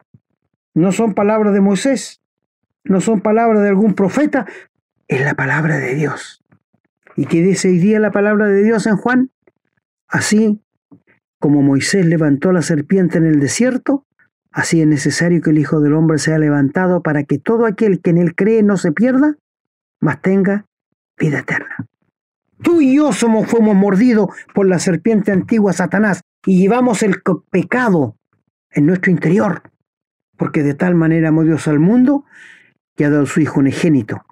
No 0.75 0.91
son 0.91 1.15
palabras 1.15 1.53
de 1.53 1.61
Moisés, 1.61 2.21
no 2.83 3.01
son 3.01 3.21
palabras 3.21 3.63
de 3.63 3.69
algún 3.69 3.95
profeta, 3.95 4.45
es 5.07 5.21
la 5.21 5.33
palabra 5.33 5.77
de 5.77 5.95
Dios. 5.95 6.43
¿Y 7.15 7.25
qué 7.25 7.41
dice 7.41 7.69
hoy 7.69 7.79
día 7.79 7.99
la 7.99 8.11
palabra 8.11 8.45
de 8.45 8.61
Dios 8.61 8.85
en 8.85 8.97
Juan? 8.97 9.31
Así 10.07 10.61
como 11.39 11.61
Moisés 11.61 12.05
levantó 12.05 12.51
la 12.51 12.61
serpiente 12.61 13.17
en 13.17 13.25
el 13.25 13.39
desierto, 13.39 14.05
así 14.51 14.81
es 14.81 14.87
necesario 14.87 15.41
que 15.41 15.51
el 15.51 15.59
Hijo 15.59 15.79
del 15.79 15.93
Hombre 15.93 16.17
sea 16.17 16.39
levantado 16.39 17.01
para 17.03 17.23
que 17.23 17.37
todo 17.37 17.65
aquel 17.65 18.01
que 18.01 18.09
en 18.09 18.17
él 18.17 18.35
cree 18.35 18.63
no 18.63 18.77
se 18.77 18.91
pierda, 18.91 19.35
mas 19.99 20.21
tenga 20.21 20.65
vida 21.17 21.39
eterna. 21.39 21.87
Tú 22.63 22.81
y 22.81 22.95
yo 22.95 23.13
somos, 23.13 23.47
fuimos 23.47 23.75
mordidos 23.75 24.29
por 24.53 24.67
la 24.67 24.79
serpiente 24.79 25.31
antigua 25.31 25.73
Satanás 25.73 26.21
y 26.45 26.59
llevamos 26.59 27.03
el 27.03 27.21
pecado 27.51 28.15
en 28.71 28.87
nuestro 28.87 29.11
interior, 29.11 29.61
porque 30.37 30.63
de 30.63 30.73
tal 30.73 30.95
manera 30.95 31.29
amó 31.29 31.43
Dios 31.43 31.67
al 31.67 31.79
mundo 31.79 32.25
que 32.95 33.05
ha 33.05 33.09
dado 33.11 33.27
su 33.27 33.41
Hijo 33.41 33.59
unigénito, 33.59 34.25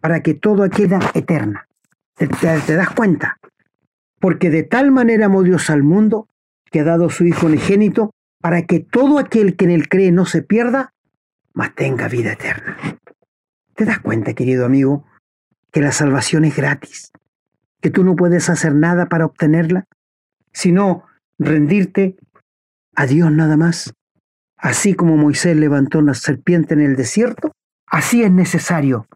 para 0.00 0.20
que 0.20 0.34
todo 0.34 0.68
quede 0.68 0.98
eterna. 1.14 1.66
¿Te, 2.14 2.26
te 2.28 2.74
das 2.74 2.90
cuenta? 2.90 3.38
Porque 4.20 4.50
de 4.50 4.62
tal 4.62 4.90
manera 4.90 5.26
amó 5.26 5.42
Dios 5.42 5.70
al 5.70 5.82
mundo 5.82 6.28
que 6.70 6.80
ha 6.80 6.84
dado 6.84 7.10
su 7.10 7.24
Hijo 7.24 7.46
unigénito, 7.46 8.10
para 8.40 8.62
que 8.62 8.80
todo 8.80 9.18
aquel 9.18 9.56
que 9.56 9.64
en 9.64 9.70
él 9.70 9.88
cree 9.88 10.12
no 10.12 10.26
se 10.26 10.42
pierda, 10.42 10.92
mas 11.52 11.74
tenga 11.74 12.08
vida 12.08 12.32
eterna. 12.32 12.76
¿Te 13.74 13.84
das 13.84 14.00
cuenta, 14.00 14.34
querido 14.34 14.66
amigo, 14.66 15.04
que 15.70 15.80
la 15.80 15.92
salvación 15.92 16.44
es 16.44 16.56
gratis? 16.56 17.12
que 17.80 17.90
tú 17.90 18.02
no 18.02 18.16
puedes 18.16 18.48
hacer 18.50 18.74
nada 18.74 19.06
para 19.06 19.26
obtenerla, 19.26 19.84
sino 20.52 21.04
rendirte 21.38 22.16
a 22.94 23.06
Dios 23.06 23.30
nada 23.30 23.56
más. 23.56 23.94
Así 24.56 24.94
como 24.94 25.16
Moisés 25.16 25.56
levantó 25.56 25.98
una 26.00 26.14
serpiente 26.14 26.74
en 26.74 26.80
el 26.80 26.96
desierto, 26.96 27.52
así 27.86 28.22
es 28.22 28.32
necesario 28.32 29.06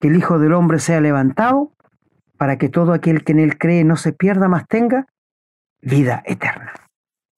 que 0.00 0.08
el 0.08 0.16
Hijo 0.16 0.38
del 0.38 0.54
Hombre 0.54 0.78
sea 0.78 1.00
levantado 1.02 1.72
para 2.40 2.56
que 2.56 2.70
todo 2.70 2.94
aquel 2.94 3.22
que 3.22 3.32
en 3.32 3.38
él 3.38 3.58
cree 3.58 3.84
no 3.84 3.98
se 3.98 4.14
pierda, 4.14 4.48
más 4.48 4.66
tenga 4.66 5.06
vida 5.82 6.22
eterna. 6.24 6.72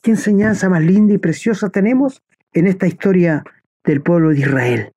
¿Qué 0.01 0.13
enseñanza 0.13 0.69
más 0.69 0.81
linda 0.81 1.13
y 1.13 1.19
preciosa 1.19 1.71
tenemos 1.71 2.23
en 2.53 2.69
esta 2.69 2.87
historia 2.87 3.43
del 3.83 4.01
pueblo 4.01 4.29
de 4.29 4.39
Israel? 4.39 4.93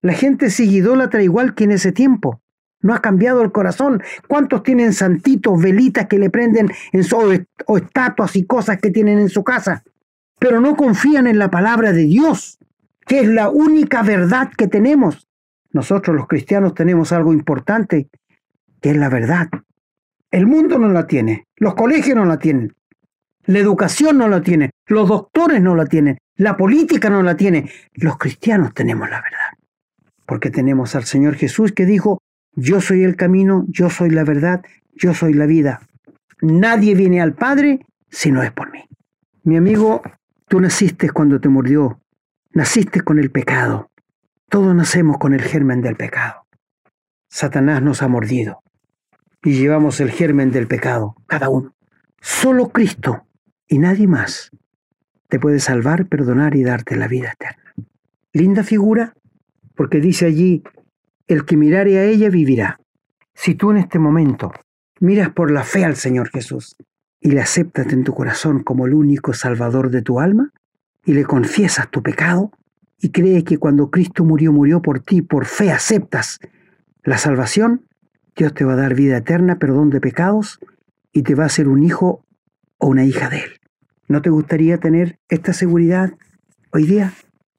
La 0.00 0.12
gente 0.12 0.48
sigue 0.48 0.76
idólatra 0.76 1.24
igual 1.24 1.56
que 1.56 1.64
en 1.64 1.72
ese 1.72 1.90
tiempo. 1.90 2.40
No 2.82 2.94
ha 2.94 3.02
cambiado 3.02 3.42
el 3.42 3.50
corazón. 3.50 4.00
¿Cuántos 4.28 4.62
tienen 4.62 4.92
santitos, 4.92 5.60
velitas 5.60 6.06
que 6.06 6.20
le 6.20 6.30
prenden 6.30 6.70
o 7.66 7.76
estatuas 7.78 8.36
y 8.36 8.44
cosas 8.44 8.78
que 8.80 8.92
tienen 8.92 9.18
en 9.18 9.28
su 9.28 9.42
casa? 9.42 9.82
Pero 10.38 10.60
no 10.60 10.76
confían 10.76 11.26
en 11.26 11.40
la 11.40 11.50
palabra 11.50 11.92
de 11.92 12.04
Dios, 12.04 12.60
que 13.04 13.22
es 13.22 13.26
la 13.26 13.50
única 13.50 14.04
verdad 14.04 14.52
que 14.56 14.68
tenemos. 14.68 15.26
Nosotros 15.72 16.14
los 16.14 16.28
cristianos 16.28 16.74
tenemos 16.74 17.10
algo 17.10 17.32
importante, 17.32 18.08
que 18.80 18.90
es 18.90 18.96
la 18.96 19.08
verdad. 19.08 19.48
El 20.30 20.46
mundo 20.46 20.78
no 20.78 20.88
la 20.88 21.06
tiene, 21.06 21.46
los 21.56 21.74
colegios 21.74 22.16
no 22.16 22.24
la 22.24 22.38
tienen, 22.38 22.74
la 23.46 23.60
educación 23.60 24.18
no 24.18 24.28
la 24.28 24.42
tiene, 24.42 24.70
los 24.86 25.08
doctores 25.08 25.62
no 25.62 25.76
la 25.76 25.86
tienen, 25.86 26.18
la 26.34 26.56
política 26.56 27.08
no 27.08 27.22
la 27.22 27.36
tiene. 27.36 27.70
Los 27.94 28.18
cristianos 28.18 28.74
tenemos 28.74 29.08
la 29.08 29.22
verdad, 29.22 29.64
porque 30.26 30.50
tenemos 30.50 30.96
al 30.96 31.04
Señor 31.04 31.36
Jesús 31.36 31.72
que 31.72 31.86
dijo, 31.86 32.18
yo 32.54 32.80
soy 32.80 33.04
el 33.04 33.14
camino, 33.14 33.64
yo 33.68 33.88
soy 33.88 34.10
la 34.10 34.24
verdad, 34.24 34.64
yo 34.94 35.14
soy 35.14 35.32
la 35.32 35.46
vida. 35.46 35.80
Nadie 36.40 36.94
viene 36.94 37.20
al 37.20 37.34
Padre 37.34 37.86
si 38.10 38.32
no 38.32 38.42
es 38.42 38.50
por 38.50 38.72
mí. 38.72 38.84
Mi 39.44 39.56
amigo, 39.56 40.02
tú 40.48 40.60
naciste 40.60 41.10
cuando 41.10 41.40
te 41.40 41.48
mordió, 41.48 42.00
naciste 42.50 43.02
con 43.02 43.20
el 43.20 43.30
pecado. 43.30 43.90
Todos 44.48 44.74
nacemos 44.74 45.18
con 45.18 45.34
el 45.34 45.42
germen 45.42 45.82
del 45.82 45.96
pecado. 45.96 46.46
Satanás 47.28 47.80
nos 47.80 48.02
ha 48.02 48.08
mordido 48.08 48.62
y 49.46 49.52
llevamos 49.52 50.00
el 50.00 50.10
germen 50.10 50.50
del 50.50 50.66
pecado, 50.66 51.14
cada 51.28 51.48
uno. 51.48 51.72
Solo 52.20 52.70
Cristo 52.70 53.28
y 53.68 53.78
nadie 53.78 54.08
más 54.08 54.50
te 55.28 55.38
puede 55.38 55.60
salvar, 55.60 56.08
perdonar 56.08 56.56
y 56.56 56.64
darte 56.64 56.96
la 56.96 57.06
vida 57.06 57.32
eterna. 57.32 57.72
Linda 58.32 58.64
figura, 58.64 59.14
porque 59.76 60.00
dice 60.00 60.26
allí, 60.26 60.64
el 61.28 61.44
que 61.44 61.56
mirare 61.56 61.96
a 61.96 62.04
ella 62.04 62.28
vivirá. 62.28 62.80
Si 63.34 63.54
tú 63.54 63.70
en 63.70 63.76
este 63.76 64.00
momento 64.00 64.50
miras 64.98 65.30
por 65.30 65.52
la 65.52 65.62
fe 65.62 65.84
al 65.84 65.94
Señor 65.94 66.28
Jesús 66.30 66.74
y 67.20 67.30
le 67.30 67.40
aceptas 67.40 67.92
en 67.92 68.02
tu 68.02 68.14
corazón 68.14 68.64
como 68.64 68.86
el 68.86 68.94
único 68.94 69.32
salvador 69.32 69.90
de 69.90 70.02
tu 70.02 70.18
alma 70.18 70.52
y 71.04 71.12
le 71.12 71.24
confiesas 71.24 71.88
tu 71.88 72.02
pecado 72.02 72.50
y 73.00 73.10
crees 73.10 73.44
que 73.44 73.58
cuando 73.58 73.92
Cristo 73.92 74.24
murió, 74.24 74.52
murió 74.52 74.82
por 74.82 74.98
ti, 74.98 75.22
por 75.22 75.44
fe 75.44 75.70
aceptas 75.70 76.40
la 77.04 77.16
salvación, 77.16 77.86
Dios 78.36 78.52
te 78.52 78.64
va 78.64 78.74
a 78.74 78.76
dar 78.76 78.94
vida 78.94 79.16
eterna, 79.16 79.58
perdón 79.58 79.88
de 79.88 80.00
pecados 80.00 80.60
y 81.10 81.22
te 81.22 81.34
va 81.34 81.44
a 81.44 81.46
hacer 81.46 81.68
un 81.68 81.82
hijo 81.82 82.22
o 82.76 82.88
una 82.88 83.04
hija 83.04 83.30
de 83.30 83.38
Él. 83.38 83.60
¿No 84.08 84.20
te 84.20 84.28
gustaría 84.28 84.78
tener 84.78 85.18
esta 85.30 85.54
seguridad 85.54 86.12
hoy 86.70 86.84
día? 86.84 87.14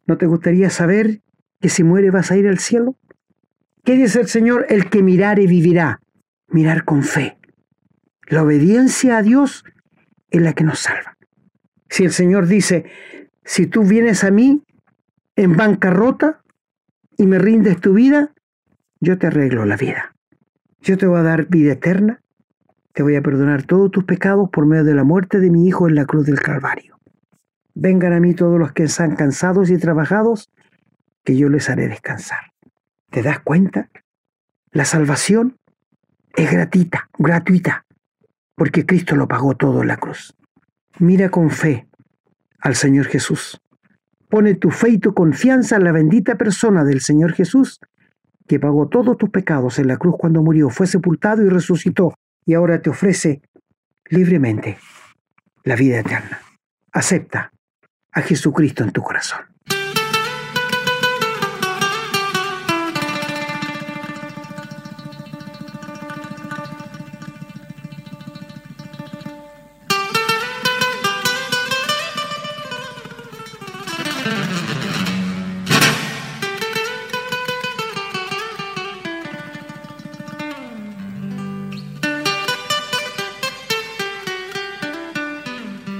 ¿No 0.05 0.17
te 0.17 0.27
gustaría 0.27 0.69
saber 0.69 1.21
que 1.59 1.69
si 1.69 1.83
muere 1.83 2.11
vas 2.11 2.31
a 2.31 2.37
ir 2.37 2.47
al 2.47 2.59
cielo? 2.59 2.95
¿Qué 3.83 3.95
dice 3.95 4.21
el 4.21 4.27
Señor? 4.27 4.67
El 4.69 4.89
que 4.89 5.01
mirare 5.01 5.47
vivirá. 5.47 5.99
Mirar 6.49 6.85
con 6.85 7.01
fe. 7.01 7.37
La 8.27 8.43
obediencia 8.43 9.17
a 9.17 9.23
Dios 9.23 9.65
es 10.29 10.41
la 10.41 10.53
que 10.53 10.63
nos 10.63 10.79
salva. 10.79 11.17
Si 11.89 12.05
el 12.05 12.11
Señor 12.11 12.45
dice, 12.45 12.85
si 13.43 13.65
tú 13.65 13.83
vienes 13.83 14.23
a 14.23 14.29
mí 14.29 14.63
en 15.35 15.57
bancarrota 15.57 16.43
y 17.17 17.25
me 17.25 17.39
rindes 17.39 17.81
tu 17.81 17.93
vida, 17.93 18.33
yo 18.99 19.17
te 19.17 19.27
arreglo 19.27 19.65
la 19.65 19.77
vida. 19.77 20.16
Yo 20.81 20.97
te 20.97 21.05
voy 21.05 21.19
a 21.19 21.23
dar 21.23 21.47
vida 21.47 21.73
eterna, 21.73 22.21
te 22.93 23.03
voy 23.03 23.15
a 23.15 23.21
perdonar 23.21 23.63
todos 23.63 23.91
tus 23.91 24.03
pecados 24.05 24.49
por 24.49 24.65
medio 24.65 24.83
de 24.83 24.95
la 24.95 25.03
muerte 25.03 25.39
de 25.39 25.51
mi 25.51 25.67
Hijo 25.67 25.87
en 25.87 25.95
la 25.95 26.05
cruz 26.05 26.25
del 26.25 26.41
Calvario. 26.41 26.97
Vengan 27.73 28.13
a 28.13 28.19
mí 28.19 28.33
todos 28.33 28.59
los 28.59 28.71
que 28.71 28.83
están 28.83 29.15
cansados 29.15 29.69
y 29.69 29.77
trabajados, 29.77 30.49
que 31.23 31.37
yo 31.37 31.49
les 31.49 31.69
haré 31.69 31.87
descansar. 31.87 32.53
¿Te 33.11 33.21
das 33.21 33.39
cuenta? 33.39 33.89
La 34.71 34.85
salvación 34.85 35.57
es 36.35 36.51
gratuita, 36.51 37.09
gratuita, 37.17 37.85
porque 38.55 38.85
Cristo 38.85 39.15
lo 39.15 39.27
pagó 39.27 39.55
todo 39.55 39.81
en 39.81 39.89
la 39.89 39.97
cruz. 39.97 40.35
Mira 40.99 41.29
con 41.29 41.49
fe 41.51 41.87
al 42.59 42.75
Señor 42.75 43.05
Jesús. 43.05 43.61
Pone 44.29 44.55
tu 44.55 44.71
fe 44.71 44.89
y 44.89 44.97
tu 44.97 45.13
confianza 45.13 45.75
en 45.75 45.83
la 45.83 45.91
bendita 45.91 46.35
persona 46.35 46.83
del 46.83 47.01
Señor 47.01 47.33
Jesús, 47.33 47.79
que 48.47 48.59
pagó 48.59 48.87
todos 48.87 49.17
tus 49.17 49.29
pecados 49.29 49.79
en 49.79 49.87
la 49.87 49.97
cruz 49.97 50.15
cuando 50.17 50.41
murió, 50.41 50.69
fue 50.69 50.87
sepultado 50.87 51.43
y 51.43 51.49
resucitó, 51.49 52.13
y 52.45 52.53
ahora 52.53 52.81
te 52.81 52.89
ofrece 52.89 53.41
libremente 54.09 54.77
la 55.63 55.75
vida 55.75 55.99
eterna. 55.99 56.39
Acepta 56.93 57.51
a 58.11 58.21
Jesucristo 58.21 58.83
en 58.83 58.91
tu 58.91 59.01
corazón. 59.01 59.56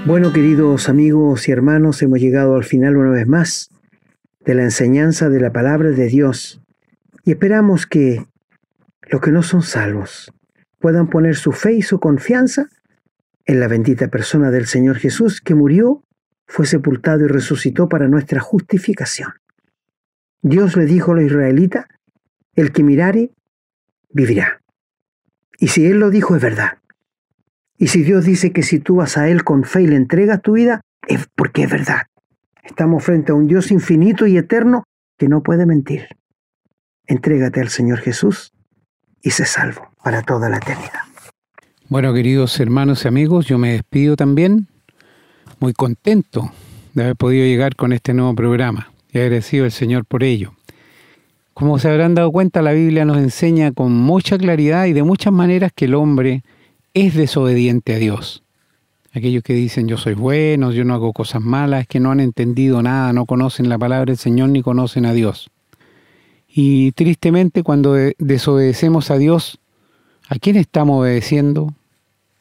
Bueno, 0.08 0.32
queridos 0.32 0.88
amigos 0.88 1.50
y 1.50 1.52
hermanos, 1.52 2.02
hemos 2.02 2.22
llegado 2.22 2.56
al 2.56 2.64
final 2.64 2.96
una 2.96 3.10
vez 3.10 3.28
más 3.28 3.70
de 4.40 4.56
la 4.56 4.64
enseñanza 4.64 5.28
de 5.28 5.42
la 5.42 5.52
palabra 5.52 5.90
de 5.90 6.08
Dios 6.08 6.62
y 7.26 7.32
esperamos 7.32 7.88
que 7.88 8.26
los 9.10 9.20
que 9.20 9.34
no 9.34 9.44
son 9.44 9.64
salvos 9.64 10.32
puedan 10.80 11.10
poner 11.10 11.36
su 11.36 11.52
fe 11.52 11.74
y 11.74 11.82
su 11.82 12.00
confianza 12.00 12.70
en 13.46 13.60
la 13.60 13.68
bendita 13.68 14.08
persona 14.08 14.50
del 14.50 14.66
Señor 14.66 14.96
Jesús 14.96 15.42
que 15.42 15.56
murió, 15.56 16.06
fue 16.48 16.66
sepultado 16.66 17.26
y 17.26 17.28
resucitó 17.28 17.90
para 17.90 18.08
nuestra 18.08 18.40
justificación. 18.40 19.34
Dios 20.42 20.78
le 20.78 20.86
dijo 20.86 21.12
a 21.12 21.16
los 21.16 21.26
israelitas, 21.26 21.86
el 22.56 22.72
que 22.72 22.82
mirare, 22.82 23.32
vivirá. 24.08 24.62
Y 25.60 25.68
si 25.68 25.86
Él 25.86 26.00
lo 26.00 26.12
dijo 26.12 26.34
es 26.38 26.42
verdad. 26.42 26.78
Y 27.78 27.88
si 27.88 28.04
Dios 28.04 28.26
dice 28.26 28.52
que 28.52 28.64
si 28.64 28.80
tú 28.80 28.96
vas 28.96 29.18
a 29.18 29.30
Él 29.30 29.44
con 29.44 29.64
fe 29.64 29.84
y 29.84 29.88
le 29.88 29.96
entregas 29.96 30.42
tu 30.42 30.54
vida, 30.54 30.82
es 31.08 31.28
porque 31.36 31.64
es 31.64 31.72
verdad. 31.72 32.04
Estamos 32.64 33.04
frente 33.04 33.32
a 33.32 33.36
un 33.36 33.48
Dios 33.48 33.72
infinito 33.72 34.26
y 34.26 34.38
eterno 34.38 34.84
que 35.18 35.30
no 35.30 35.42
puede 35.42 35.66
mentir. 35.66 36.08
Entrégate 37.06 37.62
al 37.62 37.70
Señor 37.70 38.00
Jesús 38.00 38.52
y 39.22 39.32
sé 39.32 39.46
salvo 39.46 39.90
para 40.04 40.24
toda 40.24 40.50
la 40.50 40.58
eternidad. 40.58 41.02
Bueno, 41.88 42.14
queridos 42.14 42.60
hermanos 42.60 43.06
y 43.06 43.08
amigos, 43.08 43.46
yo 43.46 43.58
me 43.58 43.72
despido 43.72 44.16
también 44.16 44.68
muy 45.60 45.74
contento 45.74 46.52
de 46.94 47.04
haber 47.04 47.16
podido 47.16 47.46
llegar 47.46 47.76
con 47.76 47.94
este 47.94 48.14
nuevo 48.14 48.36
programa 48.36 48.92
y 49.12 49.20
agradecido 49.20 49.66
al 49.66 49.72
Señor 49.72 50.06
por 50.06 50.24
ello. 50.24 50.54
Como 51.54 51.80
se 51.80 51.90
habrán 51.90 52.16
dado 52.16 52.32
cuenta, 52.32 52.62
la 52.62 52.74
Biblia 52.74 53.06
nos 53.06 53.18
enseña 53.18 53.72
con 53.72 53.94
mucha 53.94 54.38
claridad 54.38 54.86
y 54.86 54.94
de 54.94 55.04
muchas 55.04 55.32
maneras 55.32 55.72
que 55.74 55.86
el 55.86 55.96
hombre 55.96 56.44
es 57.06 57.14
desobediente 57.14 57.94
a 57.94 58.00
Dios. 58.00 58.44
Aquellos 59.14 59.44
que 59.44 59.54
dicen 59.54 59.88
yo 59.88 59.98
soy 59.98 60.16
bueno, 60.16 60.72
yo 60.72 60.84
no 60.84 60.96
hago 60.96 61.14
cosas 61.14 61.42
malas, 61.42 61.82
es 61.82 61.88
que 61.88 62.00
no 62.00 62.12
han 62.12 62.20
entendido 62.20 62.82
nada, 62.82 63.14
no 63.14 63.26
conocen 63.26 63.70
la 63.70 63.78
palabra 63.78 64.06
del 64.06 64.18
Señor 64.18 64.50
ni 64.50 64.64
conocen 64.64 65.06
a 65.06 65.14
Dios. 65.14 65.52
Y 66.48 66.92
tristemente 66.94 67.62
cuando 67.62 67.94
desobedecemos 68.18 69.12
a 69.12 69.18
Dios, 69.20 69.60
¿a 70.28 70.40
quién 70.40 70.56
estamos 70.56 71.02
obedeciendo? 71.02 71.72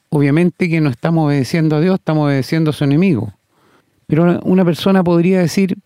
Obviamente 0.08 0.70
que 0.70 0.80
no 0.80 0.88
estamos 0.88 1.26
obedeciendo 1.26 1.76
a 1.76 1.80
Dios, 1.80 1.96
estamos 1.96 2.24
obedeciendo 2.24 2.70
a 2.70 2.72
su 2.72 2.84
enemigo. 2.84 3.34
Pero 4.06 4.40
una 4.44 4.64
persona 4.64 5.04
podría 5.04 5.40
decir, 5.40 5.76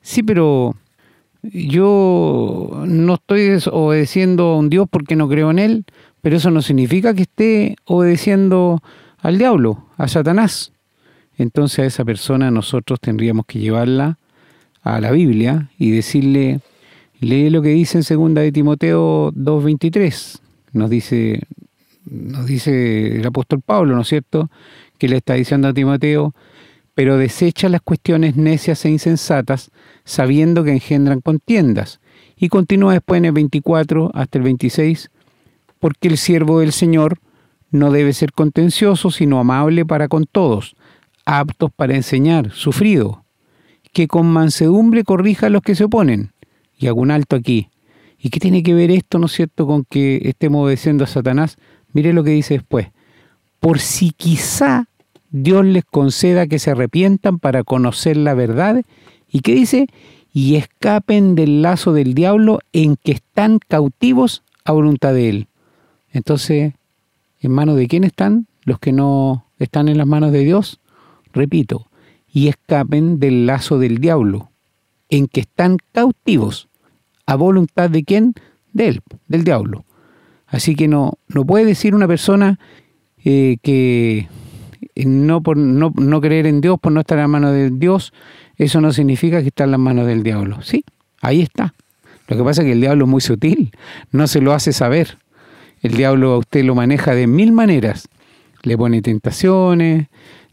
sí, 0.00 0.22
pero 0.22 0.76
yo 1.42 2.84
no 2.86 3.14
estoy 3.14 3.58
obedeciendo 3.72 4.44
a 4.44 4.58
un 4.58 4.70
Dios 4.70 4.86
porque 4.88 5.16
no 5.16 5.28
creo 5.28 5.50
en 5.50 5.58
Él, 5.58 5.84
pero 6.22 6.36
eso 6.36 6.50
no 6.50 6.62
significa 6.62 7.12
que 7.12 7.22
esté 7.22 7.76
obedeciendo 7.84 8.82
al 9.18 9.38
diablo, 9.38 9.84
a 9.98 10.08
Satanás. 10.08 10.72
Entonces 11.36 11.80
a 11.80 11.84
esa 11.84 12.04
persona 12.04 12.50
nosotros 12.50 13.00
tendríamos 13.00 13.44
que 13.46 13.58
llevarla 13.58 14.18
a 14.82 15.00
la 15.00 15.10
Biblia 15.10 15.70
y 15.78 15.90
decirle, 15.90 16.60
lee 17.20 17.50
lo 17.50 17.60
que 17.60 17.70
dice 17.70 17.98
en 17.98 18.04
segunda 18.04 18.40
de 18.40 18.52
Timoteo 18.52 19.32
2.23. 19.32 20.38
Nos 20.72 20.90
dice, 20.90 21.40
nos 22.04 22.46
dice 22.46 23.16
el 23.16 23.26
apóstol 23.26 23.60
Pablo, 23.60 23.94
¿no 23.94 24.02
es 24.02 24.08
cierto? 24.08 24.48
Que 24.98 25.08
le 25.08 25.16
está 25.16 25.34
diciendo 25.34 25.68
a 25.68 25.74
Timoteo, 25.74 26.34
pero 26.94 27.16
desecha 27.16 27.68
las 27.68 27.80
cuestiones 27.80 28.36
necias 28.36 28.84
e 28.84 28.90
insensatas, 28.90 29.70
sabiendo 30.04 30.62
que 30.62 30.72
engendran 30.72 31.20
contiendas. 31.20 32.00
Y 32.36 32.48
continúa 32.48 32.92
después 32.92 33.18
en 33.18 33.26
el 33.26 33.32
24 33.32 34.10
hasta 34.14 34.38
el 34.38 34.44
26, 34.44 35.10
porque 35.82 36.06
el 36.06 36.16
siervo 36.16 36.60
del 36.60 36.70
Señor 36.70 37.18
no 37.72 37.90
debe 37.90 38.12
ser 38.12 38.30
contencioso, 38.30 39.10
sino 39.10 39.40
amable 39.40 39.84
para 39.84 40.06
con 40.06 40.26
todos, 40.30 40.76
aptos 41.24 41.72
para 41.74 41.96
enseñar, 41.96 42.52
sufrido, 42.52 43.24
que 43.92 44.06
con 44.06 44.32
mansedumbre 44.32 45.02
corrija 45.02 45.46
a 45.46 45.50
los 45.50 45.60
que 45.60 45.74
se 45.74 45.82
oponen. 45.82 46.30
Y 46.78 46.86
hago 46.86 47.00
un 47.00 47.10
alto 47.10 47.34
aquí. 47.34 47.68
¿Y 48.16 48.30
qué 48.30 48.38
tiene 48.38 48.62
que 48.62 48.74
ver 48.74 48.92
esto, 48.92 49.18
no 49.18 49.26
es 49.26 49.32
cierto, 49.32 49.66
con 49.66 49.84
que 49.84 50.20
estemos 50.22 50.64
obedeciendo 50.64 51.02
a 51.02 51.08
Satanás? 51.08 51.56
Mire 51.92 52.12
lo 52.12 52.22
que 52.22 52.30
dice 52.30 52.54
después. 52.54 52.86
Por 53.58 53.80
si 53.80 54.12
quizá 54.12 54.86
Dios 55.30 55.66
les 55.66 55.84
conceda 55.84 56.46
que 56.46 56.60
se 56.60 56.70
arrepientan 56.70 57.40
para 57.40 57.64
conocer 57.64 58.16
la 58.16 58.34
verdad. 58.34 58.84
¿Y 59.28 59.40
qué 59.40 59.56
dice? 59.56 59.88
Y 60.32 60.54
escapen 60.54 61.34
del 61.34 61.60
lazo 61.60 61.92
del 61.92 62.14
diablo 62.14 62.60
en 62.72 62.94
que 62.94 63.10
están 63.10 63.58
cautivos 63.58 64.44
a 64.64 64.70
voluntad 64.70 65.12
de 65.12 65.28
Él. 65.28 65.48
Entonces, 66.12 66.74
¿en 67.40 67.52
manos 67.52 67.76
de 67.76 67.88
quién 67.88 68.04
están? 68.04 68.46
Los 68.64 68.78
que 68.78 68.92
no 68.92 69.46
están 69.58 69.88
en 69.88 69.98
las 69.98 70.06
manos 70.06 70.32
de 70.32 70.40
Dios. 70.40 70.80
Repito, 71.32 71.88
y 72.32 72.48
escapen 72.48 73.18
del 73.18 73.46
lazo 73.46 73.78
del 73.78 73.98
diablo, 73.98 74.50
en 75.08 75.26
que 75.26 75.40
están 75.40 75.78
cautivos. 75.92 76.68
¿A 77.26 77.34
voluntad 77.36 77.90
de 77.90 78.04
quién? 78.04 78.34
De 78.72 78.88
él, 78.88 79.00
del 79.28 79.44
diablo. 79.44 79.84
Así 80.46 80.74
que 80.74 80.88
no, 80.88 81.14
no 81.28 81.44
puede 81.44 81.64
decir 81.64 81.94
una 81.94 82.06
persona 82.06 82.58
eh, 83.24 83.56
que 83.62 84.28
no 84.96 85.42
por 85.42 85.56
no, 85.56 85.92
no, 85.96 86.20
creer 86.20 86.46
en 86.46 86.60
Dios, 86.60 86.78
por 86.78 86.92
no 86.92 87.00
estar 87.00 87.16
en 87.18 87.22
las 87.22 87.30
manos 87.30 87.52
de 87.52 87.70
Dios, 87.70 88.12
eso 88.56 88.80
no 88.80 88.92
significa 88.92 89.40
que 89.40 89.48
está 89.48 89.64
en 89.64 89.70
las 89.70 89.80
manos 89.80 90.06
del 90.06 90.22
diablo. 90.22 90.60
Sí, 90.62 90.84
ahí 91.20 91.40
está. 91.40 91.74
Lo 92.28 92.36
que 92.36 92.44
pasa 92.44 92.62
es 92.62 92.66
que 92.66 92.72
el 92.72 92.80
diablo 92.80 93.04
es 93.04 93.10
muy 93.10 93.20
sutil, 93.20 93.72
no 94.10 94.26
se 94.26 94.40
lo 94.40 94.52
hace 94.52 94.72
saber. 94.72 95.18
El 95.82 95.94
diablo 95.94 96.32
a 96.32 96.38
usted 96.38 96.64
lo 96.64 96.74
maneja 96.74 97.14
de 97.14 97.26
mil 97.26 97.52
maneras. 97.52 98.08
Le 98.62 98.78
pone 98.78 99.02
tentaciones, 99.02 100.06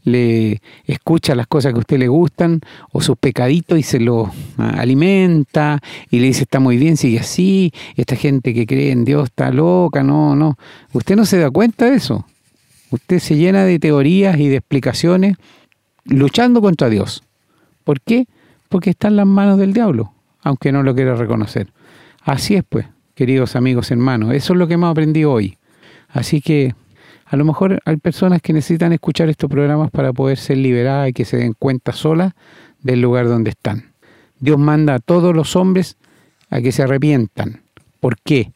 le 0.03 0.61
escucha 0.85 1.35
las 1.35 1.47
cosas 1.47 1.73
que 1.73 1.77
a 1.77 1.81
usted 1.81 1.99
le 1.99 2.07
gustan 2.07 2.61
o 2.91 3.01
sus 3.01 3.17
pecaditos 3.17 3.77
y 3.77 3.83
se 3.83 3.99
lo 3.99 4.31
ah, 4.57 4.75
alimenta 4.77 5.79
y 6.09 6.19
le 6.19 6.27
dice 6.27 6.43
está 6.43 6.59
muy 6.59 6.77
bien, 6.77 6.97
sigue 6.97 7.19
así, 7.19 7.71
esta 7.95 8.15
gente 8.15 8.53
que 8.53 8.65
cree 8.65 8.91
en 8.91 9.05
Dios 9.05 9.25
está 9.25 9.51
loca, 9.51 10.03
no, 10.03 10.35
no. 10.35 10.57
Usted 10.93 11.15
no 11.15 11.25
se 11.25 11.37
da 11.37 11.51
cuenta 11.51 11.85
de 11.85 11.95
eso. 11.95 12.25
Usted 12.91 13.19
se 13.19 13.37
llena 13.37 13.65
de 13.65 13.77
teorías 13.77 14.39
y 14.39 14.47
de 14.47 14.57
explicaciones 14.57 15.37
luchando 16.05 16.61
contra 16.61 16.89
Dios. 16.89 17.23
¿Por 17.83 18.01
qué? 18.01 18.25
Porque 18.67 18.89
está 18.91 19.09
en 19.09 19.15
las 19.15 19.27
manos 19.27 19.59
del 19.59 19.73
diablo, 19.73 20.13
aunque 20.41 20.71
no 20.71 20.81
lo 20.81 20.95
quiera 20.95 21.15
reconocer. 21.15 21.71
Así 22.23 22.55
es, 22.55 22.63
pues, 22.67 22.87
queridos 23.19 23.57
amigos 23.57 23.91
hermanos. 23.91 24.33
Eso 24.33 24.53
es 24.53 24.59
lo 24.59 24.65
que 24.65 24.75
hemos 24.75 24.89
aprendido 24.89 25.33
hoy. 25.33 25.57
Así 26.07 26.39
que 26.39 26.73
a 27.25 27.35
lo 27.35 27.43
mejor 27.43 27.81
hay 27.83 27.97
personas 27.97 28.41
que 28.41 28.53
necesitan 28.53 28.93
escuchar 28.93 29.27
estos 29.27 29.49
programas 29.49 29.91
para 29.91 30.13
poder 30.13 30.37
ser 30.37 30.55
liberadas 30.55 31.09
y 31.09 31.11
que 31.11 31.25
se 31.25 31.35
den 31.35 31.51
cuenta 31.51 31.91
solas 31.91 32.31
del 32.81 33.01
lugar 33.01 33.27
donde 33.27 33.49
están. 33.49 33.91
Dios 34.39 34.57
manda 34.57 34.95
a 34.95 34.99
todos 34.99 35.35
los 35.35 35.57
hombres 35.57 35.97
a 36.49 36.61
que 36.61 36.71
se 36.71 36.83
arrepientan. 36.83 37.61
¿Por 37.99 38.15
qué? 38.21 38.53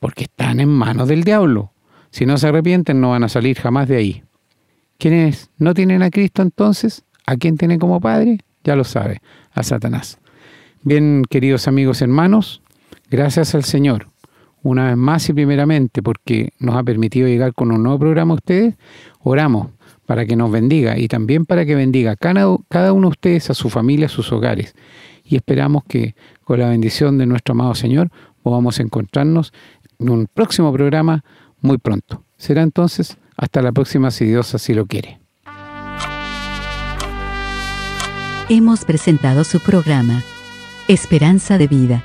Porque 0.00 0.24
están 0.24 0.58
en 0.58 0.70
manos 0.70 1.06
del 1.06 1.22
diablo. 1.22 1.70
Si 2.10 2.26
no 2.26 2.38
se 2.38 2.48
arrepienten, 2.48 3.00
no 3.00 3.10
van 3.10 3.22
a 3.22 3.28
salir 3.28 3.56
jamás 3.56 3.86
de 3.86 3.98
ahí. 3.98 4.24
¿Quiénes 4.98 5.48
no 5.58 5.74
tienen 5.74 6.02
a 6.02 6.10
Cristo 6.10 6.42
entonces? 6.42 7.04
¿A 7.24 7.36
quién 7.36 7.56
tienen 7.56 7.78
como 7.78 8.00
Padre? 8.00 8.40
Ya 8.64 8.74
lo 8.74 8.82
sabe, 8.82 9.22
a 9.52 9.62
Satanás. 9.62 10.18
Bien, 10.82 11.22
queridos 11.30 11.68
amigos 11.68 12.02
hermanos, 12.02 12.62
gracias 13.12 13.54
al 13.54 13.62
Señor, 13.62 14.08
una 14.62 14.88
vez 14.88 14.96
más 14.96 15.28
y 15.28 15.34
primeramente, 15.34 16.02
porque 16.02 16.54
nos 16.58 16.76
ha 16.76 16.82
permitido 16.82 17.28
llegar 17.28 17.52
con 17.52 17.70
un 17.70 17.82
nuevo 17.82 17.98
programa 17.98 18.32
a 18.32 18.36
ustedes, 18.36 18.74
oramos 19.20 19.68
para 20.06 20.24
que 20.24 20.34
nos 20.34 20.50
bendiga 20.50 20.98
y 20.98 21.08
también 21.08 21.44
para 21.44 21.66
que 21.66 21.74
bendiga 21.74 22.16
cada, 22.16 22.56
cada 22.70 22.92
uno 22.94 23.08
de 23.08 23.12
ustedes 23.12 23.50
a 23.50 23.54
su 23.54 23.68
familia, 23.68 24.06
a 24.06 24.08
sus 24.08 24.32
hogares. 24.32 24.74
Y 25.24 25.36
esperamos 25.36 25.84
que 25.84 26.14
con 26.44 26.58
la 26.58 26.70
bendición 26.70 27.18
de 27.18 27.26
nuestro 27.26 27.52
amado 27.52 27.74
Señor 27.74 28.10
podamos 28.42 28.80
encontrarnos 28.80 29.52
en 29.98 30.08
un 30.08 30.26
próximo 30.32 30.72
programa 30.72 31.22
muy 31.60 31.76
pronto. 31.76 32.24
Será 32.38 32.62
entonces 32.62 33.18
hasta 33.36 33.60
la 33.60 33.72
próxima 33.72 34.10
si 34.10 34.24
Dios 34.24 34.54
así 34.54 34.72
lo 34.72 34.86
quiere. 34.86 35.20
Hemos 38.48 38.84
presentado 38.84 39.44
su 39.44 39.60
programa, 39.60 40.22
Esperanza 40.88 41.58
de 41.58 41.68
Vida, 41.68 42.04